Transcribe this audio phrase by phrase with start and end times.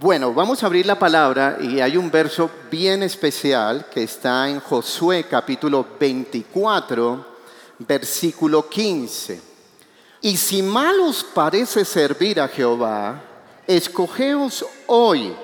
[0.00, 4.58] Bueno, vamos a abrir la palabra y hay un verso bien especial que está en
[4.58, 7.26] Josué capítulo 24,
[7.80, 9.38] versículo 15.
[10.22, 13.20] Y si mal os parece servir a Jehová,
[13.66, 15.34] escogeos hoy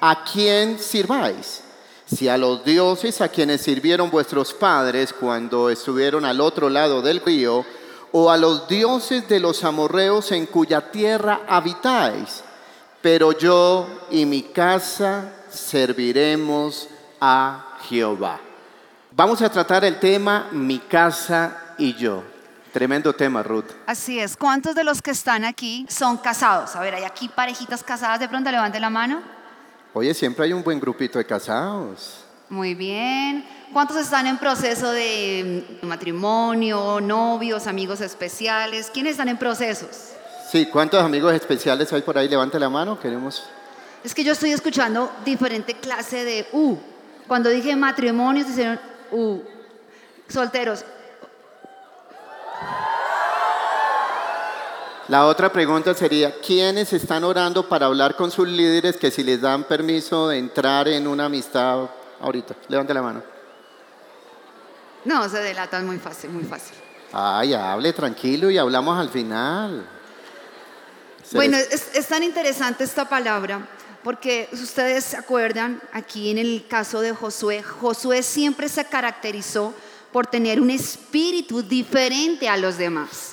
[0.00, 1.62] a quién sirváis.
[2.06, 7.20] Si a los dioses a quienes sirvieron vuestros padres cuando estuvieron al otro lado del
[7.20, 7.66] río,
[8.12, 12.44] o a los dioses de los amorreos en cuya tierra habitáis
[13.06, 16.88] pero yo y mi casa serviremos
[17.20, 18.40] a Jehová.
[19.12, 22.24] Vamos a tratar el tema mi casa y yo.
[22.72, 23.66] Tremendo tema, Ruth.
[23.86, 24.36] Así es.
[24.36, 26.74] ¿Cuántos de los que están aquí son casados?
[26.74, 28.18] A ver, ¿hay aquí parejitas casadas?
[28.18, 29.22] De pronto levante la mano.
[29.94, 32.24] Oye, siempre hay un buen grupito de casados.
[32.48, 33.46] Muy bien.
[33.72, 38.90] ¿Cuántos están en proceso de matrimonio, novios, amigos especiales?
[38.92, 40.15] ¿Quiénes están en procesos?
[40.56, 42.30] Sí, ¿cuántos amigos especiales hay por ahí?
[42.30, 43.42] Levante la mano, queremos.
[44.02, 46.78] Es que yo estoy escuchando diferente clase de U.
[47.28, 48.80] Cuando dije matrimonios, dijeron
[49.12, 49.42] U.
[50.26, 50.82] Solteros.
[55.08, 59.42] La otra pregunta sería, ¿quiénes están orando para hablar con sus líderes que si les
[59.42, 61.80] dan permiso de entrar en una amistad
[62.18, 62.54] ahorita?
[62.68, 63.22] Levante la mano.
[65.04, 66.78] No, se delatan muy fácil, muy fácil.
[67.12, 69.95] Ay, hable tranquilo y hablamos al final.
[71.32, 73.66] Bueno, es, tan interesante esta palabra
[74.04, 79.74] porque ustedes se acuerdan aquí en el caso de Josué, Josué siempre se caracterizó
[80.12, 83.32] por tener un espíritu diferente a los demás.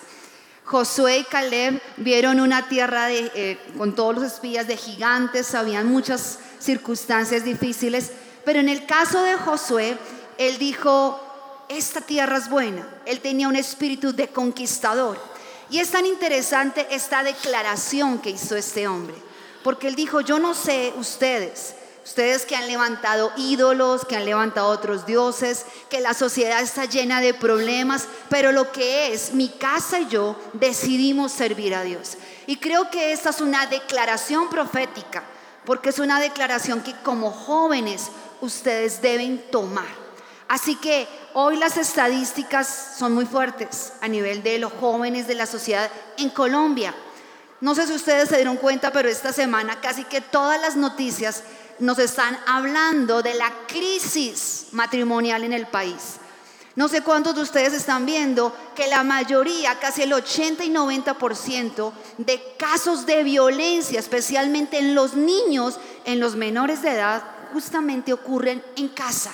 [0.66, 6.40] Josué y Caleb vieron una tierra eh, con todos los espías de gigantes, habían muchas
[6.60, 8.12] circunstancias difíciles,
[8.44, 9.98] pero en el caso de Josué,
[10.38, 11.22] él dijo,
[11.70, 15.33] esta tierra es buena, él tenía un espíritu de conquistador.
[15.70, 19.16] Y es tan interesante esta declaración que hizo este hombre,
[19.64, 21.76] porque él dijo, yo no sé ustedes,
[22.06, 27.22] ustedes que han levantado ídolos, que han levantado otros dioses, que la sociedad está llena
[27.22, 32.18] de problemas, pero lo que es, mi casa y yo decidimos servir a Dios.
[32.46, 35.24] Y creo que esta es una declaración profética,
[35.66, 38.10] porque es una declaración que como jóvenes
[38.42, 40.03] ustedes deben tomar.
[40.48, 45.46] Así que hoy las estadísticas son muy fuertes a nivel de los jóvenes de la
[45.46, 46.94] sociedad en Colombia.
[47.62, 51.44] No sé si ustedes se dieron cuenta, pero esta semana casi que todas las noticias
[51.80, 56.20] nos están hablando de la crisis matrimonial en el país.
[56.76, 61.92] No sé cuántos de ustedes están viendo que la mayoría, casi el 80 y 90%
[62.18, 67.24] de casos de violencia, especialmente en los niños, en los menores de edad,
[67.54, 69.32] justamente ocurren en casa.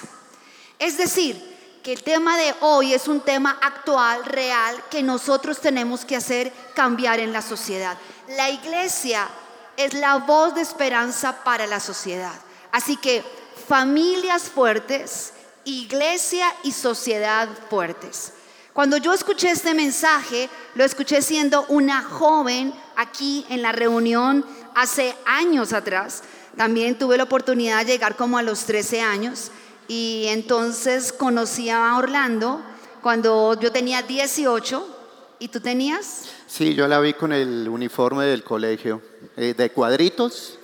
[0.79, 1.50] Es decir,
[1.84, 6.51] que el tema de hoy es un tema actual, real, que nosotros tenemos que hacer
[6.73, 7.97] cambiar en la sociedad.
[8.29, 9.28] La iglesia
[9.75, 12.34] es la voz de esperanza para la sociedad.
[12.72, 13.23] Así que
[13.68, 15.34] familias fuertes,
[15.66, 18.34] iglesia y sociedad fuertes.
[18.73, 24.45] Cuando yo escuché este mensaje, lo escuché siendo una joven aquí en la reunión
[24.75, 26.23] hace años atrás.
[26.56, 29.51] También tuve la oportunidad de llegar como a los 13 años
[29.89, 32.61] y entonces conocí a Orlando
[33.01, 34.97] cuando yo tenía 18
[35.39, 36.29] y tú tenías.
[36.45, 39.01] Sí, yo la vi con el uniforme del colegio,
[39.35, 40.59] eh, de cuadritos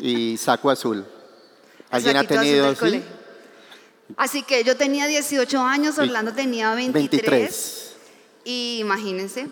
[0.00, 1.04] y saco azul.
[1.90, 3.02] ¿Alguien ha tenido así?
[4.16, 7.10] Así que yo tenía 18 años, Orlando tenía 23.
[7.10, 7.92] 23.
[8.44, 9.48] Y imagínense.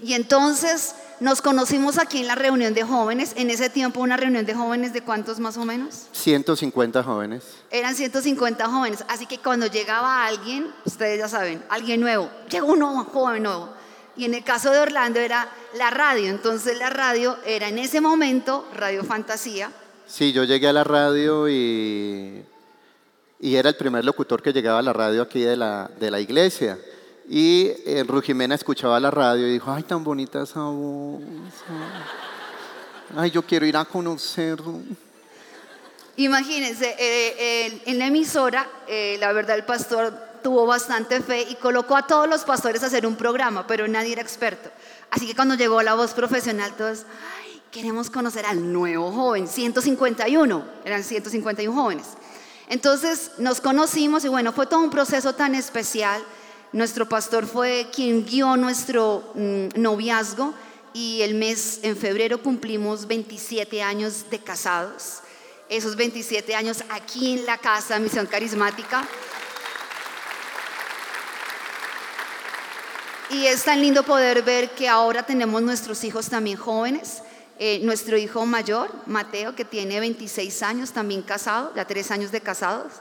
[0.00, 3.32] Y entonces nos conocimos aquí en la reunión de jóvenes.
[3.36, 6.06] En ese tiempo, una reunión de jóvenes de cuántos más o menos?
[6.12, 7.44] 150 jóvenes.
[7.70, 9.04] Eran 150 jóvenes.
[9.08, 13.70] Así que cuando llegaba alguien, ustedes ya saben, alguien nuevo, llegó un joven nuevo.
[14.16, 16.28] Y en el caso de Orlando era la radio.
[16.28, 19.70] Entonces la radio era en ese momento Radio Fantasía.
[20.06, 22.42] Sí, yo llegué a la radio y,
[23.40, 26.20] y era el primer locutor que llegaba a la radio aquí de la, de la
[26.20, 26.78] iglesia.
[27.28, 31.20] Y eh, Rujimena escuchaba la radio y dijo, ay, tan bonita esa voz.
[33.14, 34.80] Ay, yo quiero ir a conocerlo.
[36.16, 38.66] Imagínense, eh, eh, en la emisora,
[39.20, 40.12] la verdad el pastor
[40.42, 44.12] tuvo bastante fe y colocó a todos los pastores a hacer un programa, pero nadie
[44.12, 44.70] era experto.
[45.10, 47.04] Así que cuando llegó la voz profesional, todos,
[47.44, 52.06] ay, queremos conocer al nuevo joven, 151, eran 151 jóvenes.
[52.68, 56.22] Entonces nos conocimos y bueno, fue todo un proceso tan especial
[56.72, 60.54] nuestro pastor fue quien guió nuestro mm, noviazgo
[60.92, 65.20] y el mes, en febrero, cumplimos 27 años de casados.
[65.68, 69.06] Esos 27 años aquí en la casa, Misión Carismática.
[73.30, 77.22] Y es tan lindo poder ver que ahora tenemos nuestros hijos también jóvenes
[77.60, 82.40] Eh, nuestro hijo mayor, Mateo, que tiene 26 años, también casado, ya tres años de
[82.40, 82.92] casados.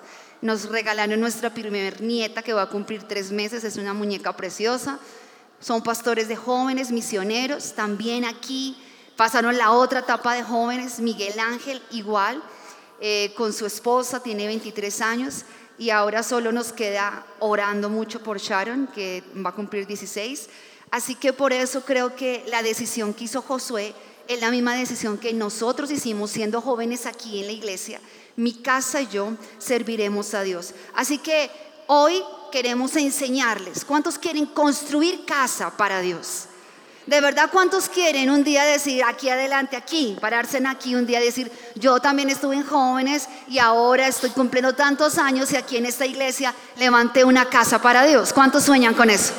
[0.42, 5.00] Nos regalaron nuestra primer nieta que va a cumplir tres meses, es una muñeca preciosa.
[5.60, 8.78] Son pastores de jóvenes, misioneros, también aquí
[9.16, 12.44] pasaron la otra etapa de jóvenes, Miguel Ángel igual,
[13.02, 15.44] eh, con su esposa, tiene 23 años
[15.80, 20.50] y ahora solo nos queda orando mucho por Sharon, que va a cumplir 16.
[20.92, 23.94] Así que por eso creo que la decisión que hizo Josué
[24.28, 28.00] es la misma decisión que nosotros hicimos siendo jóvenes aquí en la iglesia.
[28.38, 30.74] Mi casa y yo serviremos a Dios.
[30.94, 31.50] Así que
[31.88, 33.84] hoy queremos enseñarles.
[33.84, 36.46] ¿Cuántos quieren construir casa para Dios?
[37.08, 41.20] De verdad, ¿cuántos quieren un día decir aquí adelante, aquí, pararse en aquí un día
[41.20, 45.86] decir, yo también estuve en jóvenes y ahora estoy cumpliendo tantos años y aquí en
[45.86, 48.34] esta iglesia levanté una casa para Dios?
[48.34, 49.34] ¿Cuántos sueñan con eso?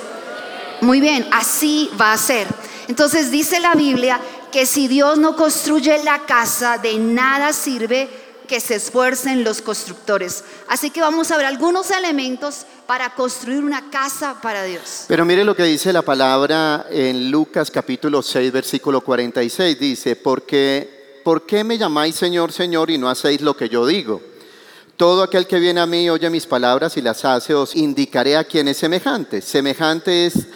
[0.81, 2.49] Muy bien, así va a ser.
[2.89, 4.19] Entonces dice la Biblia
[4.51, 10.43] que si Dios no construye la casa, de nada sirve que se esfuercen los constructores.
[10.67, 15.05] Así que vamos a ver algunos elementos para construir una casa para Dios.
[15.07, 19.79] Pero mire lo que dice la palabra en Lucas capítulo 6, versículo 46.
[19.79, 24.21] Dice, porque, ¿por qué me llamáis Señor, Señor y no hacéis lo que yo digo?
[24.97, 28.43] Todo aquel que viene a mí oye mis palabras y las hace, os indicaré a
[28.43, 29.41] quién es semejante.
[29.41, 30.49] Semejante es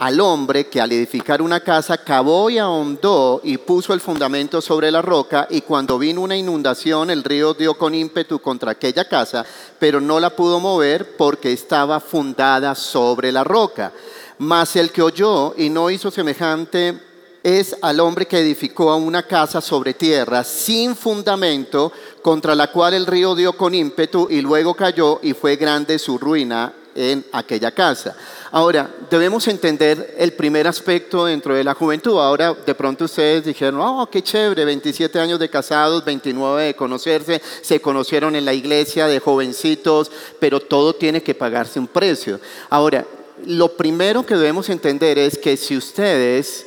[0.00, 4.90] al hombre que al edificar una casa cavó y ahondó y puso el fundamento sobre
[4.90, 9.44] la roca y cuando vino una inundación el río dio con ímpetu contra aquella casa,
[9.78, 13.92] pero no la pudo mover porque estaba fundada sobre la roca.
[14.38, 16.98] Mas el que oyó y no hizo semejante
[17.42, 21.92] es al hombre que edificó una casa sobre tierra sin fundamento,
[22.22, 26.16] contra la cual el río dio con ímpetu y luego cayó y fue grande su
[26.16, 28.14] ruina en aquella casa.
[28.52, 32.18] Ahora, debemos entender el primer aspecto dentro de la juventud.
[32.18, 37.40] Ahora, de pronto ustedes dijeron, oh, qué chévere, 27 años de casados, 29 de conocerse,
[37.62, 42.40] se conocieron en la iglesia de jovencitos, pero todo tiene que pagarse un precio.
[42.68, 43.06] Ahora,
[43.46, 46.66] lo primero que debemos entender es que si ustedes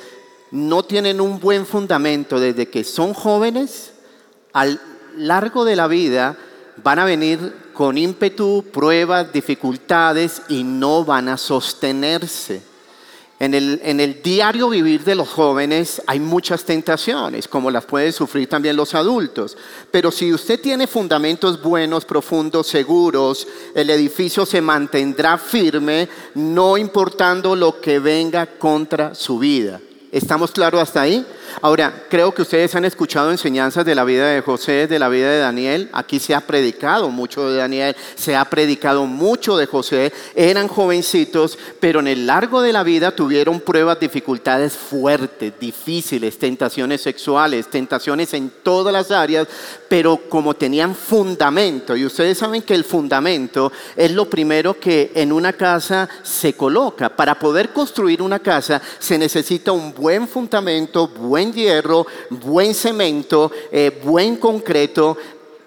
[0.49, 3.91] no tienen un buen fundamento desde que son jóvenes,
[4.53, 4.79] al
[5.17, 6.37] largo de la vida
[6.83, 12.61] van a venir con ímpetu, pruebas, dificultades y no van a sostenerse.
[13.39, 18.13] En el, en el, diario vivir de los jóvenes hay muchas tentaciones, como las pueden
[18.13, 19.57] sufrir también los adultos.
[19.91, 23.45] Pero si usted tiene fundamentos buenos, profundos, seguros,
[23.75, 29.81] el edificio se mantendrá firme, no importando lo que venga contra su vida.
[30.13, 31.25] ¿Estamos claros hasta ahí?
[31.59, 35.27] Ahora, creo que ustedes han escuchado enseñanzas de la vida de José, de la vida
[35.31, 35.89] de Daniel.
[35.91, 40.13] Aquí se ha predicado mucho de Daniel, se ha predicado mucho de José.
[40.35, 47.01] Eran jovencitos, pero en el largo de la vida tuvieron pruebas, dificultades fuertes, difíciles, tentaciones
[47.01, 49.47] sexuales, tentaciones en todas las áreas,
[49.89, 55.31] pero como tenían fundamento, y ustedes saben que el fundamento es lo primero que en
[55.31, 57.09] una casa se coloca.
[57.09, 64.01] Para poder construir una casa se necesita un buen fundamento, buen hierro, buen cemento, eh,
[64.03, 65.17] buen concreto,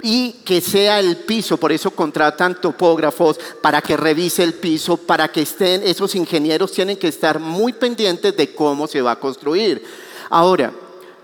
[0.02, 5.28] y que sea el piso, por eso contratan topógrafos para que revise el piso, para
[5.28, 9.82] que estén, esos ingenieros tienen que estar muy pendientes de cómo se va a construir.
[10.30, 10.72] Ahora,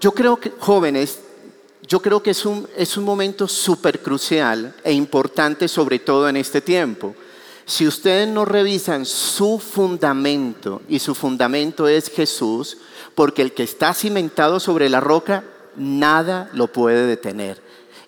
[0.01, 1.19] yo creo que jóvenes,
[1.87, 6.37] yo creo que es un, es un momento súper crucial e importante, sobre todo en
[6.37, 7.15] este tiempo.
[7.65, 12.79] Si ustedes no revisan su fundamento, y su fundamento es Jesús,
[13.15, 15.45] porque el que está cimentado sobre la roca,
[15.77, 17.61] nada lo puede detener.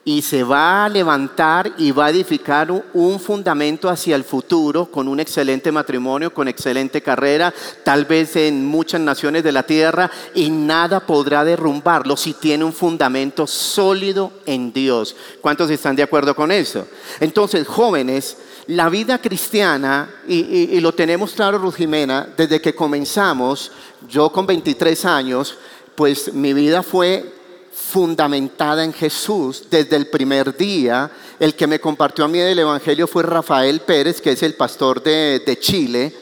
[0.07, 5.09] Y se va a levantar y va a edificar un fundamento hacia el futuro con
[5.09, 10.51] un excelente matrimonio, con excelente carrera, tal vez en muchas naciones de la tierra, y
[10.51, 15.17] nada podrá derrumbarlo si tiene un fundamento sólido en Dios.
[15.41, 16.87] ¿Cuántos están de acuerdo con eso?
[17.21, 23.71] Entonces, jóvenes, la vida cristiana, y, lo tenemos claro, Ruth Jimena, desde que comenzamos,
[24.09, 25.57] yo con 23 años,
[25.95, 27.33] pues mi vida fue
[27.73, 31.11] fundamentada en Jesús desde el primer día.
[31.39, 35.03] El que me compartió a mí el Evangelio fue Rafael Pérez, que es el pastor
[35.03, 36.15] de, de Chile.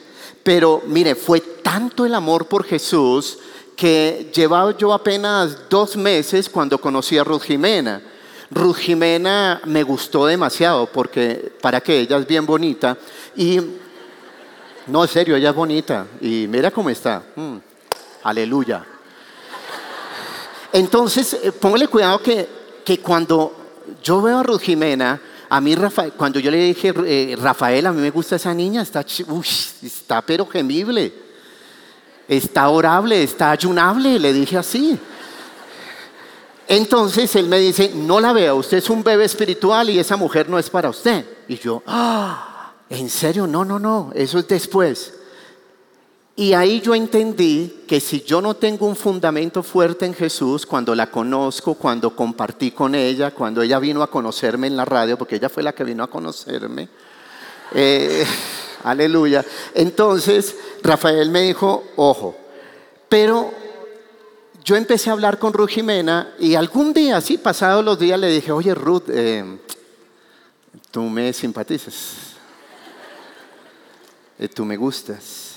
[0.43, 3.39] Pero mire, fue tanto el amor por Jesús
[3.77, 8.03] que llevaba yo apenas dos meses cuando conocí a Ruth Jimena.
[8.55, 12.97] Ruth Jimena me gustó demasiado porque para que ella es bien bonita
[13.35, 13.59] y
[14.87, 17.23] no, en serio, ella es bonita y mira cómo está.
[17.37, 17.57] Mm,
[18.25, 18.85] aleluya.
[20.73, 22.49] Entonces, eh, póngale cuidado que,
[22.85, 27.37] que, cuando yo veo a Ruth Jimena, a mí Rafael, cuando yo le dije, eh,
[27.39, 29.05] Rafael, a mí me gusta esa niña, está,
[29.83, 31.13] está pero gemible,
[32.27, 34.99] está orable, está ayunable, le dije así.
[36.69, 40.49] Entonces él me dice, no la vea, usted es un bebé espiritual y esa mujer
[40.49, 41.25] no es para usted.
[41.49, 43.47] Y yo, ah, ¿en serio?
[43.47, 45.13] No, no, no, eso es después.
[46.35, 50.95] Y ahí yo entendí que si yo no tengo un fundamento fuerte en Jesús, cuando
[50.95, 55.37] la conozco, cuando compartí con ella, cuando ella vino a conocerme en la radio, porque
[55.37, 56.89] ella fue la que vino a conocerme,
[57.75, 58.25] eh,
[58.85, 59.45] aleluya.
[59.75, 62.35] Entonces Rafael me dijo, ojo,
[63.11, 63.53] pero
[64.65, 68.29] yo empecé a hablar con Ruth Jimena y algún día, así pasados los días, le
[68.29, 69.59] dije, oye Ruth, eh,
[70.91, 72.37] tú me simpatizas,
[74.39, 75.57] eh, tú me gustas.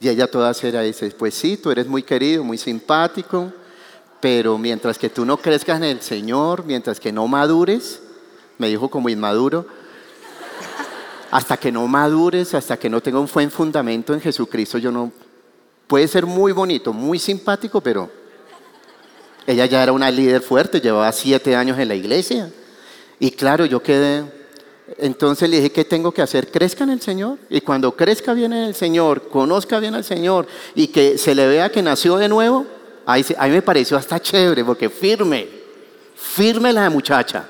[0.00, 3.52] Y ella toda seria dice, pues sí, tú eres muy querido, muy simpático,
[4.20, 8.00] pero mientras que tú no crezcas en el Señor, mientras que no madures,
[8.58, 9.66] me dijo como inmaduro,
[11.30, 15.12] hasta que no madures, hasta que no tenga un buen fundamento en Jesucristo, yo no,
[15.94, 18.10] Puede ser muy bonito, muy simpático, pero
[19.46, 22.50] ella ya era una líder fuerte, llevaba siete años en la iglesia.
[23.20, 24.24] Y claro, yo quedé,
[24.98, 26.50] entonces le dije, ¿qué tengo que hacer?
[26.50, 27.38] Crezca en el Señor.
[27.48, 31.46] Y cuando crezca bien en el Señor, conozca bien al Señor y que se le
[31.46, 32.66] vea que nació de nuevo,
[33.06, 35.46] ahí, ahí me pareció hasta chévere, porque firme,
[36.16, 37.46] firme la muchacha.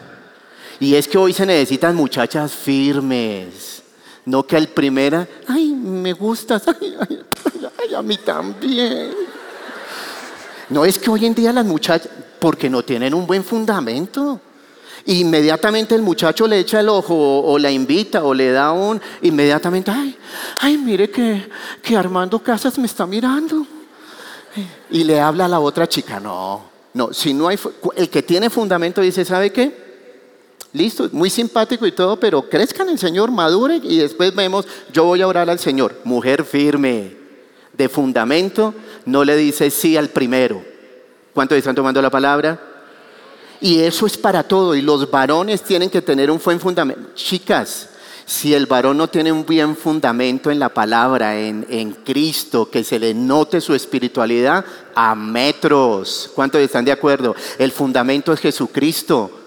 [0.81, 3.84] Y es que hoy se necesitan muchachas firmes.
[4.27, 6.97] No que al primera, ay, me gustas, ay,
[7.79, 9.11] ay, a mí también.
[10.71, 14.41] No es que hoy en día las muchachas, porque no tienen un buen fundamento.
[15.07, 19.91] Inmediatamente el muchacho le echa el ojo o, la invita o le da un, inmediatamente,
[19.91, 20.17] ay,
[20.61, 21.51] ay, mire que,
[21.83, 23.67] que Armando Casas me está mirando.
[24.91, 26.63] Y le habla a la otra chica, no,
[26.95, 27.59] no, si no hay,
[27.97, 29.84] el que tiene fundamento dice, ¿sabe qué?
[30.75, 35.05] Listo, muy simpático y todo, pero crezcan en el Señor, madure y después vemos, yo
[35.05, 35.95] voy a orar al Señor.
[36.03, 37.17] Mujer firme,
[37.73, 38.75] de fundamento,
[39.07, 40.65] no le dice sí al primero.
[41.33, 42.61] ¿Cuántos están tomando la palabra?
[43.61, 44.75] Y eso es para todo.
[44.75, 47.11] Y los varones tienen que tener un buen fundamento.
[47.15, 47.91] Chicas,
[48.27, 52.83] si el varón no tiene un bien fundamento en la palabra, en, en, Cristo, que
[52.83, 56.33] se le note su espiritualidad a metros.
[56.35, 57.37] ¿Cuántos están de acuerdo?
[57.59, 59.44] El fundamento es Jesucristo.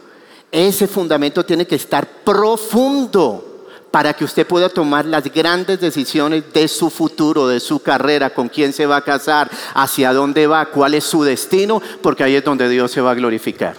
[0.51, 6.67] Ese fundamento tiene que estar profundo para que usted pueda tomar las grandes decisiones de
[6.67, 10.93] su futuro, de su carrera, con quién se va a casar, hacia dónde va, cuál
[10.93, 13.75] es su destino, porque ahí es donde Dios se va a glorificar.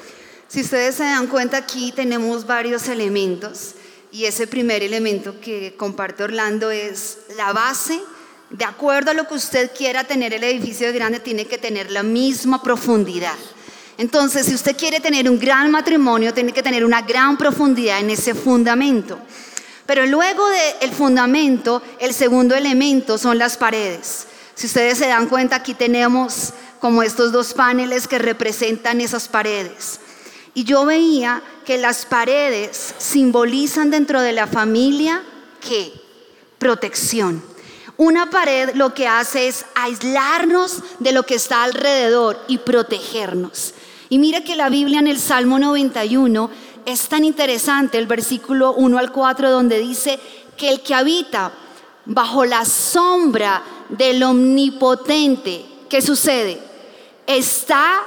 [0.49, 3.75] Si ustedes se dan cuenta aquí tenemos varios elementos
[4.11, 8.01] y ese primer elemento que comparte Orlando es la base.
[8.49, 12.03] De acuerdo a lo que usted quiera tener el edificio grande, tiene que tener la
[12.03, 13.37] misma profundidad.
[13.99, 18.11] Entonces, si usted quiere tener un gran matrimonio, tiene que tener una gran profundidad en
[18.11, 19.19] ese fundamento.
[19.87, 20.47] Pero luego
[20.81, 24.29] del fundamento, el segundo elemento son las paredes.
[24.55, 29.99] Si ustedes se dan cuenta, aquí tenemos como estos dos paneles que representan esas paredes.
[30.55, 35.25] Y yo veía que las paredes simbolizan dentro de la familia
[35.61, 35.93] qué?
[36.59, 37.43] Protección.
[37.97, 43.75] Una pared lo que hace es aislarnos de lo que está alrededor y protegernos.
[44.11, 46.51] Y mira que la Biblia en el Salmo 91
[46.87, 50.19] es tan interesante, el versículo 1 al 4, donde dice
[50.57, 51.53] que el que habita
[52.07, 56.59] bajo la sombra del omnipotente, ¿qué sucede?
[57.27, 58.01] Está,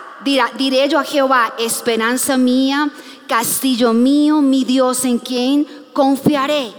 [0.57, 2.89] diré yo a Jehová, esperanza mía,
[3.27, 6.73] castillo mío, mi Dios en quien confiaré.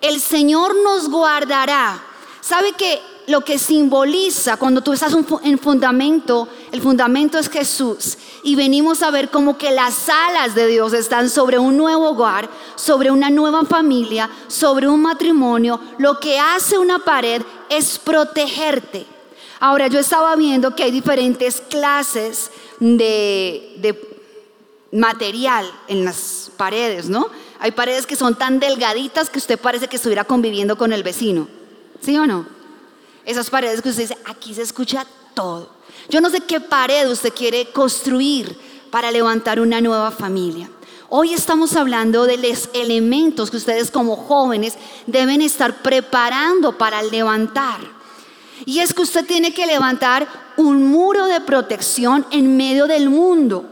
[0.00, 2.02] El Señor nos guardará.
[2.40, 8.18] ¿Sabe que lo que simboliza cuando tú estás en fundamento, el fundamento es Jesús.
[8.42, 12.48] Y venimos a ver como que las alas de Dios están sobre un nuevo hogar,
[12.74, 15.80] sobre una nueva familia, sobre un matrimonio.
[15.98, 19.06] Lo que hace una pared es protegerte.
[19.60, 22.50] Ahora yo estaba viendo que hay diferentes clases
[22.80, 24.18] de, de
[24.92, 27.28] material en las paredes, ¿no?
[27.60, 31.48] Hay paredes que son tan delgaditas que usted parece que estuviera conviviendo con el vecino.
[32.02, 32.46] ¿Sí o no?
[33.24, 35.70] Esas paredes que usted dice, aquí se escucha todo.
[36.08, 38.58] Yo no sé qué pared usted quiere construir
[38.90, 40.70] para levantar una nueva familia.
[41.08, 44.74] Hoy estamos hablando de los elementos que ustedes como jóvenes
[45.06, 47.80] deben estar preparando para levantar.
[48.66, 50.26] Y es que usted tiene que levantar
[50.56, 53.64] un muro de protección en medio del mundo.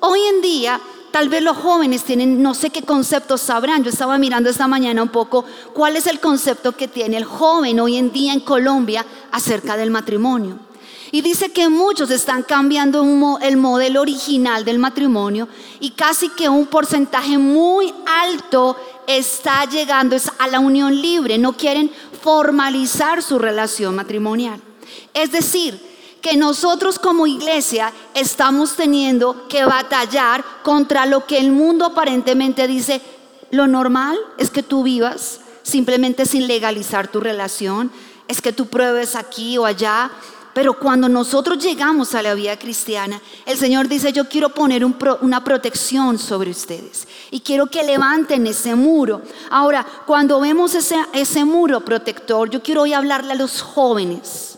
[0.00, 0.80] Hoy en día
[1.14, 3.84] Tal vez los jóvenes tienen, no sé qué conceptos sabrán.
[3.84, 7.78] Yo estaba mirando esta mañana un poco cuál es el concepto que tiene el joven
[7.78, 10.58] hoy en día en Colombia acerca del matrimonio.
[11.12, 15.46] Y dice que muchos están cambiando el modelo original del matrimonio
[15.78, 17.94] y casi que un porcentaje muy
[18.24, 21.38] alto está llegando a la unión libre.
[21.38, 21.92] No quieren
[22.22, 24.60] formalizar su relación matrimonial.
[25.12, 25.93] Es decir,
[26.24, 33.02] que nosotros como iglesia estamos teniendo que batallar contra lo que el mundo aparentemente dice,
[33.50, 37.90] lo normal es que tú vivas simplemente sin legalizar tu relación,
[38.26, 40.10] es que tú pruebes aquí o allá,
[40.54, 45.44] pero cuando nosotros llegamos a la vida cristiana, el Señor dice, yo quiero poner una
[45.44, 49.20] protección sobre ustedes y quiero que levanten ese muro.
[49.50, 54.53] Ahora, cuando vemos ese, ese muro protector, yo quiero hoy hablarle a los jóvenes,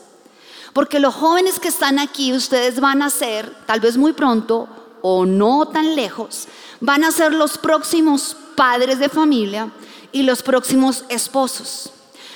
[0.77, 4.69] porque los jóvenes que están aquí, ustedes van a ser, tal vez muy pronto
[5.01, 6.49] o no tan lejos,
[6.81, 9.71] van a ser los próximos padres de familia
[10.13, 11.93] y los próximos esposos.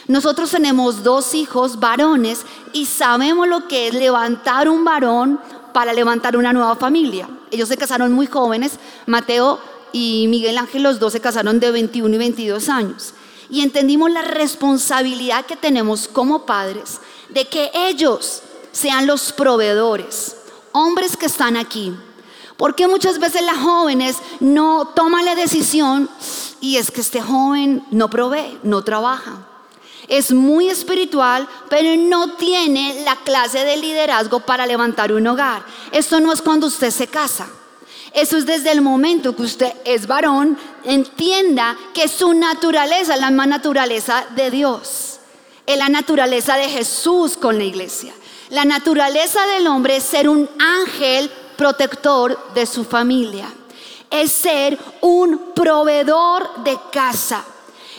[0.09, 5.39] Nosotros tenemos dos hijos varones y sabemos lo que es levantar un varón
[5.75, 7.29] para levantar una nueva familia.
[7.51, 9.61] Ellos se casaron muy jóvenes, Mateo
[9.93, 13.13] y Miguel Ángel, los dos se casaron de 21 y 22 años.
[13.51, 20.37] Y entendimos la responsabilidad que tenemos como padres de que ellos sean los proveedores,
[20.73, 21.95] hombres que están aquí.
[22.57, 26.11] Porque muchas veces las jóvenes no toman la decisión
[26.61, 29.47] y es que este joven no provee, no trabaja
[30.11, 35.63] es muy espiritual, pero no tiene la clase de liderazgo para levantar un hogar.
[35.93, 37.47] Esto no es cuando usted se casa.
[38.13, 43.31] Eso es desde el momento que usted es varón, entienda que su naturaleza es la
[43.31, 45.10] naturaleza de Dios.
[45.71, 48.13] Es la naturaleza de Jesús con la iglesia.
[48.49, 53.49] La naturaleza del hombre es ser un ángel protector de su familia.
[54.11, 57.45] Es ser un proveedor de casa.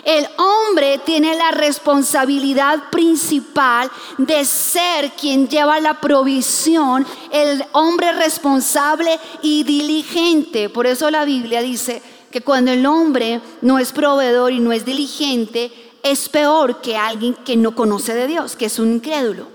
[0.03, 9.17] El hombre tiene la responsabilidad principal de ser quien lleva la provisión, el hombre responsable
[9.43, 10.67] y diligente.
[10.67, 12.01] Por eso la Biblia dice
[12.31, 17.33] que cuando el hombre no es proveedor y no es diligente, es peor que alguien
[17.33, 19.47] que no conoce de Dios, que es un incrédulo.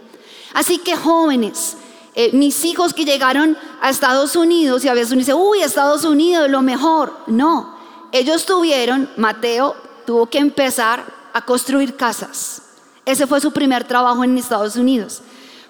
[0.55, 1.77] Así que jóvenes,
[2.15, 6.05] eh, mis hijos que llegaron a Estados Unidos y a veces uno dice, uy, Estados
[6.05, 7.17] Unidos lo mejor.
[7.27, 7.77] No,
[8.13, 9.77] ellos tuvieron, Mateo
[10.07, 12.63] tuvo que empezar a construir casas.
[13.05, 15.21] Ese fue su primer trabajo en Estados Unidos.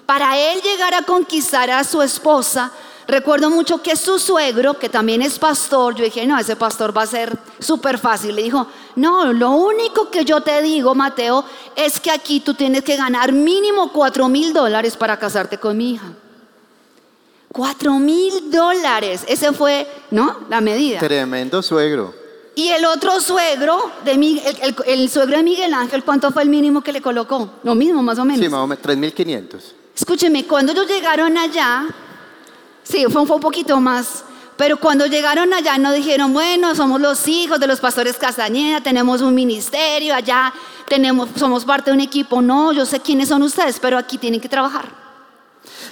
[0.05, 2.71] Para él llegar a conquistar a su esposa,
[3.07, 7.03] recuerdo mucho que su suegro, que también es pastor, yo dije, no, ese pastor va
[7.03, 8.35] a ser súper fácil.
[8.35, 11.43] Le dijo, no, lo único que yo te digo, Mateo,
[11.75, 15.91] es que aquí tú tienes que ganar mínimo cuatro mil dólares para casarte con mi
[15.91, 16.13] hija.
[17.51, 20.41] Cuatro mil dólares, ese fue, ¿no?
[20.49, 20.99] La medida.
[20.99, 22.13] Tremendo suegro.
[22.55, 24.13] Y el otro suegro, de
[24.87, 27.51] el, suegro de Miguel Ángel, ¿cuánto fue el mínimo que le colocó?
[27.63, 28.43] Lo mismo, más o menos.
[28.43, 29.59] Sí, más o menos, 3.500.
[29.95, 31.85] Escúcheme, cuando ellos llegaron allá,
[32.87, 34.23] sí, fue, un poquito más,
[34.55, 39.21] pero cuando llegaron allá no dijeron, bueno, somos los hijos de los pastores Castañeda, tenemos
[39.21, 40.53] un ministerio, allá
[40.87, 42.41] tenemos, somos parte de un equipo.
[42.41, 45.07] No, yo sé quiénes son ustedes, pero aquí tienen que trabajar.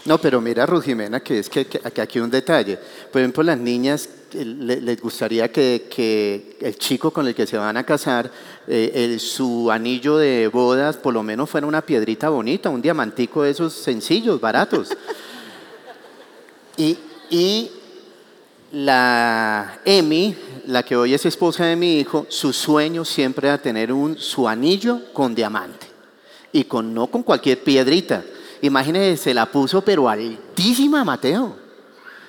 [0.06, 2.78] No, pero mira, Ruth Jimena, que es que, aquí hay un detalle.
[3.12, 7.84] Por ejemplo, las niñas les gustaría que, el chico con el que se van a
[7.84, 8.32] casar,
[8.68, 13.52] eh, su anillo de bodas por lo menos fuera una piedrita bonita, un diamantico de
[13.52, 14.96] esos sencillos, baratos.
[16.78, 17.72] y,
[18.72, 20.36] la Emi,
[20.68, 24.48] la que hoy es esposa de mi hijo, su sueño siempre era tener un, su
[24.48, 25.88] anillo con diamante.
[26.52, 28.24] Y con, no con cualquier piedrita.
[28.62, 31.56] Imagínense, se la puso pero altísima Mateo.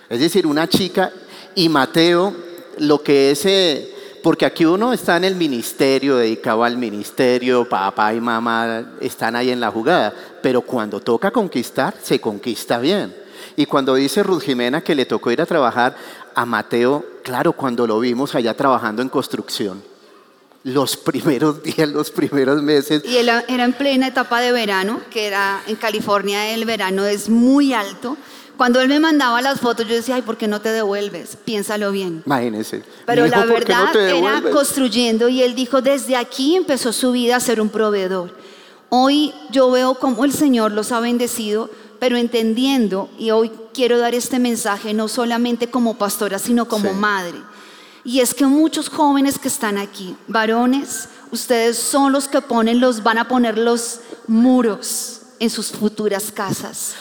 [0.08, 1.10] Es decir, una chica
[1.54, 2.34] y Mateo,
[2.78, 8.14] lo que es, eh, porque aquí uno está en el ministerio, dedicado al ministerio, papá
[8.14, 13.25] y mamá están ahí en la jugada, pero cuando toca conquistar, se conquista bien.
[13.54, 15.96] Y cuando dice Ruth Jimena que le tocó ir a trabajar
[16.34, 19.82] a Mateo, claro, cuando lo vimos allá trabajando en construcción,
[20.64, 23.02] los primeros días, los primeros meses.
[23.04, 27.28] Y él era en plena etapa de verano, que era en California el verano es
[27.28, 28.16] muy alto.
[28.56, 31.36] Cuando él me mandaba las fotos, yo decía, ay, ¿por qué no te devuelves?
[31.44, 32.22] Piénsalo bien.
[32.24, 32.82] Imagínese.
[33.04, 37.60] Pero la verdad era construyendo y él dijo, desde aquí empezó su vida a ser
[37.60, 38.34] un proveedor.
[38.88, 44.14] Hoy yo veo cómo el Señor los ha bendecido, pero entendiendo, y hoy quiero dar
[44.14, 47.38] este mensaje no solamente como pastora, sino como madre.
[48.04, 53.02] Y es que muchos jóvenes que están aquí, varones, ustedes son los que ponen los,
[53.02, 56.94] van a poner los muros en sus futuras casas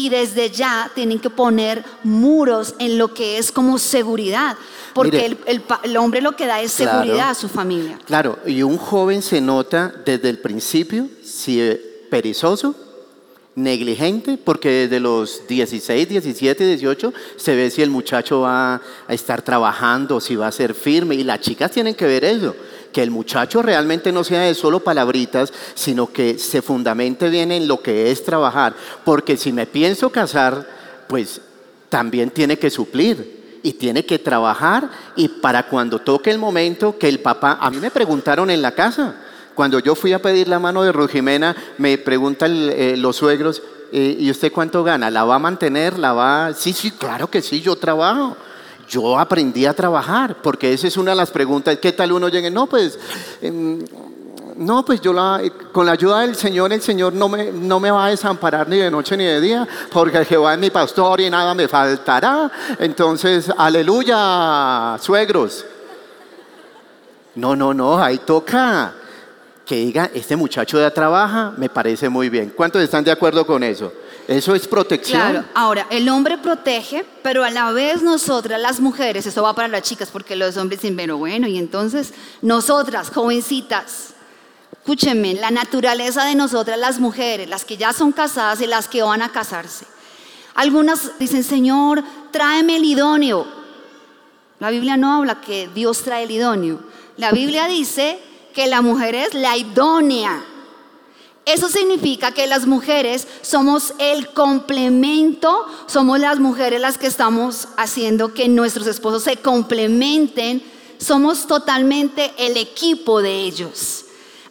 [0.00, 4.56] y desde ya tienen que poner muros en lo que es como seguridad,
[4.94, 7.98] porque el, hombre lo que da es seguridad a su familia.
[8.06, 11.78] Claro, y un joven se nota desde el principio si es
[12.10, 12.74] perezoso,
[13.62, 19.42] negligente, porque desde los 16, 17, 18 se ve si el muchacho va a estar
[19.42, 22.54] trabajando, si va a ser firme, y las chicas tienen que ver eso.
[22.92, 27.68] que el muchacho realmente no sea de solo palabritas, sino que se fundamente bien en
[27.68, 28.74] lo que es trabajar.
[29.04, 30.66] Porque si me pienso casar,
[31.06, 31.40] pues
[31.88, 37.08] también tiene que suplir y tiene que trabajar y para cuando toque el momento que
[37.08, 39.16] el papá, a mí me preguntaron en la casa,
[39.54, 44.16] cuando yo fui a pedir la mano de Rujimena, me preguntan eh, los suegros, eh,
[44.18, 45.10] ¿y usted cuánto gana?
[45.10, 45.98] ¿La va a mantener?
[45.98, 46.52] ¿La va?
[46.54, 48.36] Sí, sí, claro que sí, yo trabajo.
[48.88, 51.76] Yo aprendí a trabajar, porque esa es una de las preguntas.
[51.78, 52.50] ¿Qué tal uno llegue?
[52.50, 52.98] No, pues,
[53.40, 53.84] em,
[54.56, 55.40] no, pues yo la,
[55.72, 58.78] con la ayuda del Señor, el Señor no me, no me va a desamparar ni
[58.78, 62.50] de noche ni de día, porque Jehová es mi pastor y nada me faltará.
[62.78, 65.64] Entonces, aleluya, suegros.
[67.36, 68.94] No, no, no, ahí toca
[69.70, 72.52] que diga, este muchacho ya trabaja, me parece muy bien.
[72.56, 73.92] ¿Cuántos están de acuerdo con eso?
[74.26, 75.46] Eso es protección.
[75.54, 79.82] Ahora, el hombre protege, pero a la vez nosotras, las mujeres, eso va para las
[79.82, 84.14] chicas, porque los hombres dicen, pero bueno, y entonces nosotras, jovencitas,
[84.72, 89.04] escúchenme, la naturaleza de nosotras, las mujeres, las que ya son casadas y las que
[89.04, 89.86] van a casarse.
[90.56, 92.02] Algunas dicen, Señor,
[92.32, 93.46] tráeme el idóneo.
[94.58, 96.80] La Biblia no habla que Dios trae el idóneo.
[97.16, 98.18] La Biblia dice
[98.52, 100.44] que la mujer es la idónea.
[101.46, 108.34] Eso significa que las mujeres somos el complemento, somos las mujeres las que estamos haciendo
[108.34, 110.62] que nuestros esposos se complementen,
[110.98, 114.04] somos totalmente el equipo de ellos.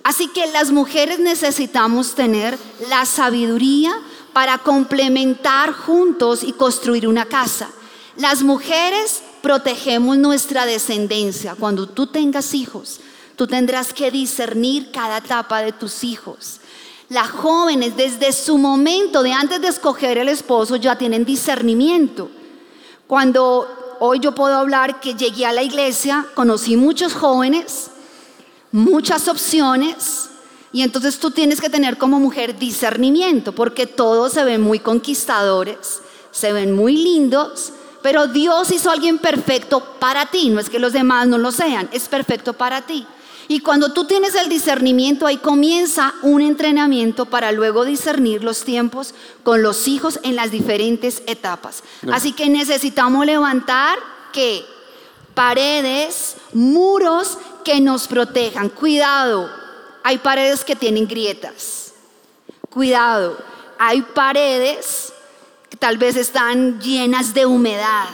[0.03, 2.57] Así que las mujeres necesitamos tener
[2.89, 3.93] la sabiduría
[4.33, 7.69] para complementar juntos y construir una casa.
[8.17, 11.55] Las mujeres protegemos nuestra descendencia.
[11.55, 12.99] Cuando tú tengas hijos,
[13.39, 16.59] Tú tendrás que discernir cada etapa de tus hijos.
[17.07, 22.29] Las jóvenes desde su momento de antes de escoger el esposo ya tienen discernimiento.
[23.07, 27.91] Cuando hoy yo puedo hablar que llegué a la iglesia, conocí muchos jóvenes,
[28.73, 30.31] muchas opciones,
[30.73, 36.01] y entonces tú tienes que tener como mujer discernimiento, porque todos se ven muy conquistadores,
[36.31, 37.71] se ven muy lindos,
[38.01, 41.53] pero Dios hizo a alguien perfecto para ti, no es que los demás no lo
[41.53, 43.07] sean, es perfecto para ti.
[43.51, 49.15] Y cuando tú tienes el discernimiento, ahí comienza un entrenamiento para luego discernir los tiempos
[49.41, 51.83] con los hijos en las diferentes etapas.
[52.11, 53.97] Así que necesitamos levantar
[54.31, 54.63] que
[55.33, 58.69] paredes, muros que nos protejan.
[58.69, 59.49] Cuidado,
[60.03, 61.93] hay paredes que tienen grietas.
[62.69, 63.35] Cuidado,
[63.79, 65.11] hay paredes
[65.71, 68.09] que tal vez están llenas de humedad.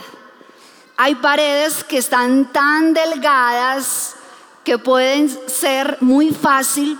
[0.96, 4.15] Hay paredes que están tan delgadas
[4.66, 6.98] que pueden ser muy fácil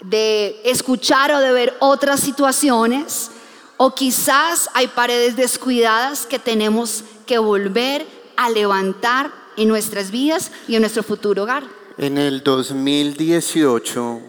[0.00, 3.32] de escuchar o de ver otras situaciones,
[3.76, 10.76] o quizás hay paredes descuidadas que tenemos que volver a levantar en nuestras vidas y
[10.76, 11.64] en nuestro futuro hogar.
[11.98, 14.20] En el 2018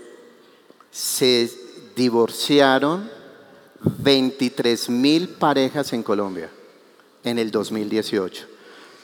[0.89, 1.51] se
[1.95, 3.07] divorciaron
[3.99, 6.49] 23 mil parejas en Colombia,
[7.23, 8.47] en el 2018.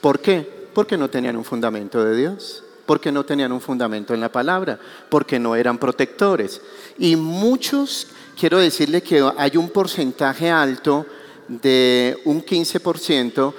[0.00, 0.68] ¿Por qué?
[0.74, 4.76] Porque no tenían un fundamento de Dios porque no tenían un fundamento en la palabra,
[5.08, 6.60] porque no eran protectores.
[6.98, 11.06] Y muchos, quiero decirle que hay un porcentaje alto
[11.46, 13.54] de un 15%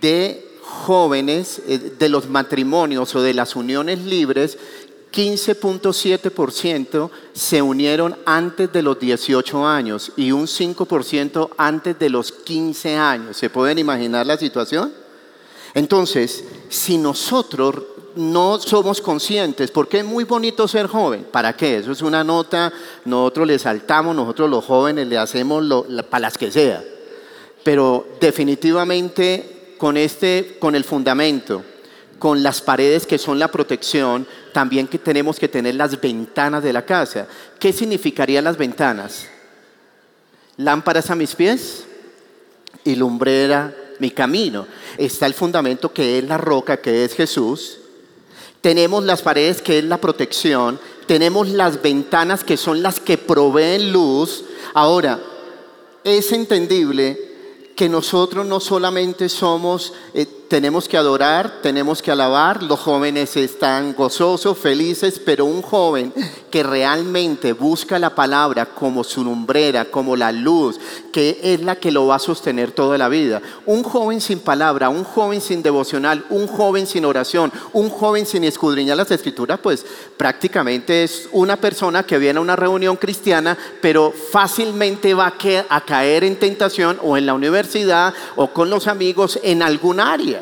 [0.00, 4.58] de jóvenes eh, de los matrimonios o de las uniones libres
[5.12, 12.96] 15.7% se unieron antes de los 18 años y un 5% antes de los 15
[12.96, 13.36] años.
[13.36, 14.92] ¿Se pueden imaginar la situación?
[15.72, 21.26] Entonces, si nosotros no somos conscientes, porque es muy bonito ser joven.
[21.30, 21.78] ¿Para qué?
[21.78, 22.72] Eso es una nota,
[23.04, 25.64] nosotros le saltamos, nosotros los jóvenes le hacemos
[26.08, 26.82] para las que sea.
[27.64, 31.62] Pero definitivamente con este, con el fundamento,
[32.18, 36.72] con las paredes que son la protección, también que tenemos que tener las ventanas de
[36.72, 37.26] la casa.
[37.58, 39.26] ¿Qué significarían las ventanas?
[40.56, 41.84] Lámparas a mis pies
[42.84, 44.66] y lumbrera mi camino.
[44.98, 47.78] Está el fundamento que es la roca, que es Jesús
[48.62, 53.92] tenemos las paredes que es la protección, tenemos las ventanas que son las que proveen
[53.92, 54.44] luz.
[54.72, 55.20] Ahora,
[56.04, 57.18] es entendible
[57.76, 63.94] que nosotros no solamente somos eh, tenemos que adorar, tenemos que alabar, los jóvenes están
[63.94, 66.12] gozosos, felices, pero un joven
[66.50, 70.78] que realmente busca la palabra como su lumbrera, como la luz,
[71.10, 73.40] que es la que lo va a sostener toda la vida.
[73.64, 78.44] Un joven sin palabra, un joven sin devocional, un joven sin oración, un joven sin
[78.44, 79.86] escudriñar las escrituras, pues
[80.18, 85.32] prácticamente es una persona que viene a una reunión cristiana, pero fácilmente va
[85.70, 90.41] a caer en tentación o en la universidad o con los amigos en algún área.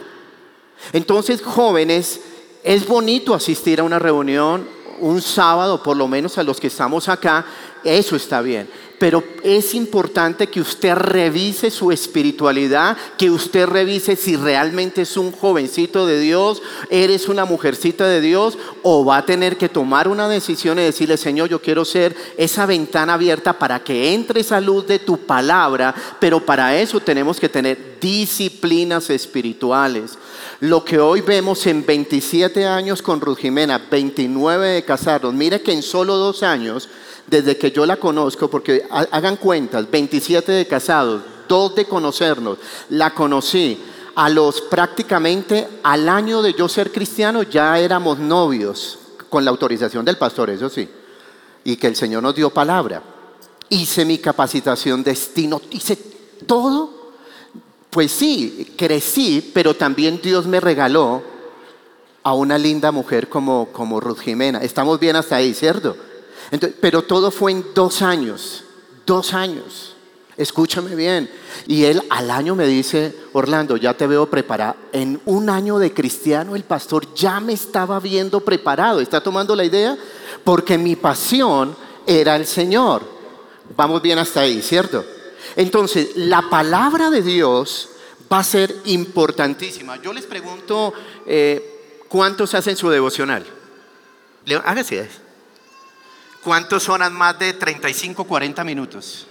[0.92, 2.20] Entonces, jóvenes,
[2.62, 4.66] es bonito asistir a una reunión
[5.00, 7.46] un sábado, por lo menos a los que estamos acá,
[7.84, 8.68] eso está bien
[9.00, 15.32] pero es importante que usted revise su espiritualidad, que usted revise si realmente es un
[15.32, 20.28] jovencito de Dios, eres una mujercita de Dios, o va a tener que tomar una
[20.28, 24.86] decisión y decirle, Señor, yo quiero ser esa ventana abierta para que entre esa luz
[24.86, 30.18] de tu palabra, pero para eso tenemos que tener disciplinas espirituales.
[30.60, 35.72] Lo que hoy vemos en 27 años con Ruth Jimena, 29 de casados, mire que
[35.72, 36.88] en solo dos años,
[37.26, 42.58] desde que yo la conozco, porque hagan cuentas, 27 de casados, dos de conocernos,
[42.90, 43.78] la conocí.
[44.16, 48.98] A los prácticamente al año de yo ser cristiano ya éramos novios,
[49.30, 50.86] con la autorización del pastor, eso sí,
[51.64, 53.02] y que el Señor nos dio palabra.
[53.68, 55.96] Hice mi capacitación destino, hice
[56.46, 56.99] todo.
[57.90, 61.22] Pues sí, crecí, pero también Dios me regaló
[62.22, 64.60] a una linda mujer como, como Ruth Jimena.
[64.60, 65.96] Estamos bien hasta ahí, ¿cierto?
[66.80, 68.64] pero todo fue en dos años,
[69.06, 69.94] dos años.
[70.36, 71.30] Escúchame bien.
[71.66, 74.74] Y él al año me dice, Orlando, ya te veo preparado.
[74.90, 79.00] En un año de cristiano el pastor ya me estaba viendo preparado.
[79.00, 79.96] ¿Está tomando la idea?
[80.42, 81.76] Porque mi pasión
[82.06, 83.02] era el Señor.
[83.76, 85.04] Vamos bien hasta ahí, ¿cierto?
[85.56, 87.90] Entonces, la palabra de Dios
[88.32, 90.00] va a ser importantísima.
[90.00, 90.92] Yo les pregunto,
[91.26, 93.44] eh, ¿cuántos hacen su devocional?
[94.64, 95.08] Hágase.
[96.42, 99.26] ¿Cuántos son más de 35, 40 minutos?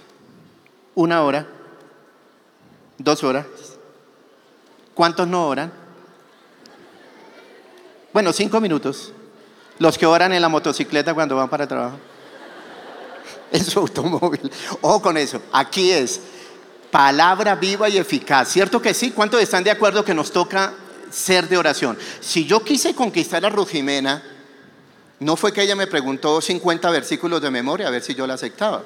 [0.94, 1.46] ¿Una hora?
[2.98, 3.46] ¿Dos horas?
[4.94, 5.72] ¿Cuántos no oran?
[8.12, 9.12] Bueno, cinco minutos.
[9.78, 11.98] Los que oran en la motocicleta cuando van para el trabajo.
[13.52, 14.50] En su automóvil.
[14.80, 15.42] Ojo con eso.
[15.52, 16.20] Aquí es
[16.90, 18.48] palabra viva y eficaz.
[18.48, 19.10] ¿Cierto que sí?
[19.10, 20.72] ¿Cuántos están de acuerdo que nos toca
[21.10, 21.98] ser de oración?
[22.20, 24.22] Si yo quise conquistar a Rujimena,
[25.18, 28.34] no fue que ella me preguntó 50 versículos de memoria a ver si yo la
[28.34, 28.84] aceptaba.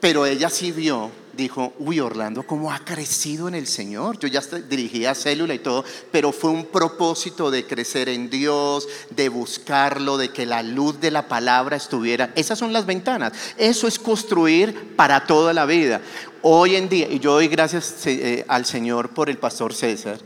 [0.00, 4.18] Pero ella sí vio, dijo, uy, Orlando, ¿cómo ha crecido en el Señor?
[4.18, 9.28] Yo ya dirigía célula y todo, pero fue un propósito de crecer en Dios, de
[9.28, 12.32] buscarlo, de que la luz de la palabra estuviera.
[12.34, 13.32] Esas son las ventanas.
[13.56, 16.00] Eso es construir para toda la vida.
[16.42, 20.18] Hoy en día, y yo doy gracias eh, al Señor por el pastor César,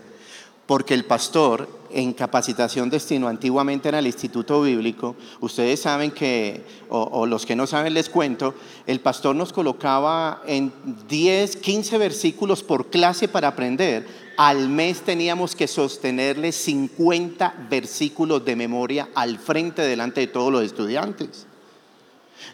[0.66, 7.26] porque el pastor en capacitación destino antiguamente en el Instituto Bíblico, ustedes saben que, o,
[7.26, 8.54] los que no saben les cuento,
[8.86, 10.72] el pastor nos colocaba en
[11.08, 14.06] 10, 15 versículos por clase para aprender.
[14.36, 20.64] Al mes teníamos que sostenerle 50 versículos de memoria al frente delante de todos los
[20.64, 21.46] estudiantes.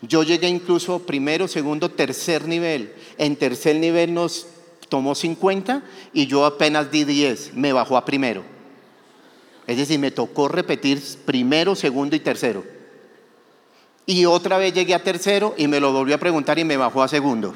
[0.02, 2.92] Yo llegué incluso primero, segundo, tercer nivel.
[3.16, 4.46] En tercer nivel nos
[4.88, 8.57] tomó 50 y yo apenas di 10, me bajó a primero.
[9.68, 12.64] Es decir, me tocó repetir primero, segundo y tercero.
[14.06, 17.02] Y otra vez llegué a tercero y me lo volvió a preguntar y me bajó
[17.02, 17.54] a segundo.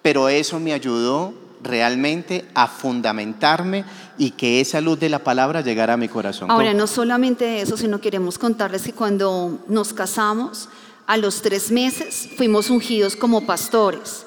[0.00, 3.84] Pero eso me ayudó realmente a fundamentarme
[4.16, 6.50] y que esa luz de la palabra llegara a mi corazón.
[6.50, 10.70] Ahora, no solamente eso, sino queremos contarles que cuando nos casamos,
[11.06, 14.25] a los tres meses fuimos ungidos como pastores.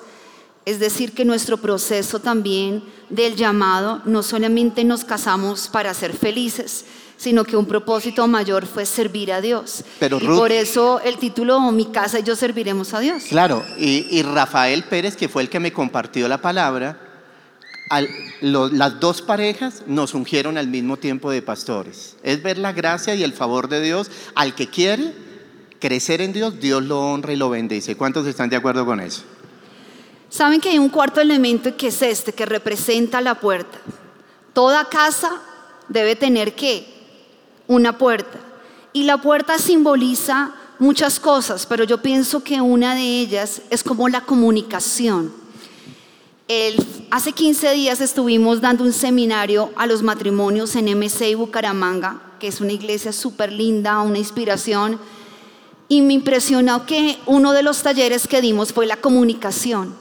[0.66, 6.86] Es decir, que nuestro proceso también del llamado no solamente nos casamos para ser felices,
[7.20, 9.84] sino que un propósito mayor fue servir a Dios.
[10.00, 13.24] y por eso el título Mi casa y yo serviremos a Dios.
[13.30, 16.98] Claro, y, Rafael Pérez, que fue el que me compartió la palabra,
[18.42, 22.16] las dos parejas nos ungieron al mismo tiempo de pastores.
[22.24, 25.14] Es ver la gracia y el favor de Dios al que quiere
[25.80, 27.98] crecer en Dios, Dios lo honra y lo bendice.
[27.98, 29.24] ¿Cuántos están de acuerdo con eso?
[30.30, 33.80] Saben que hay un cuarto elemento que es este, que representa la puerta.
[34.54, 35.42] Toda casa
[35.88, 36.86] debe tener qué?
[37.68, 38.40] Una puerta.
[38.94, 44.08] Y la puerta simboliza muchas cosas, pero yo pienso que una de ellas es como
[44.08, 45.34] la comunicación.
[47.12, 52.62] hace 15 días estuvimos dando un seminario a los matrimonios en MC Bucaramanga, que es
[52.62, 55.00] una iglesia súper linda, una inspiración,
[55.88, 59.96] y me impresionó que uno de los talleres que dimos fue la comunicación.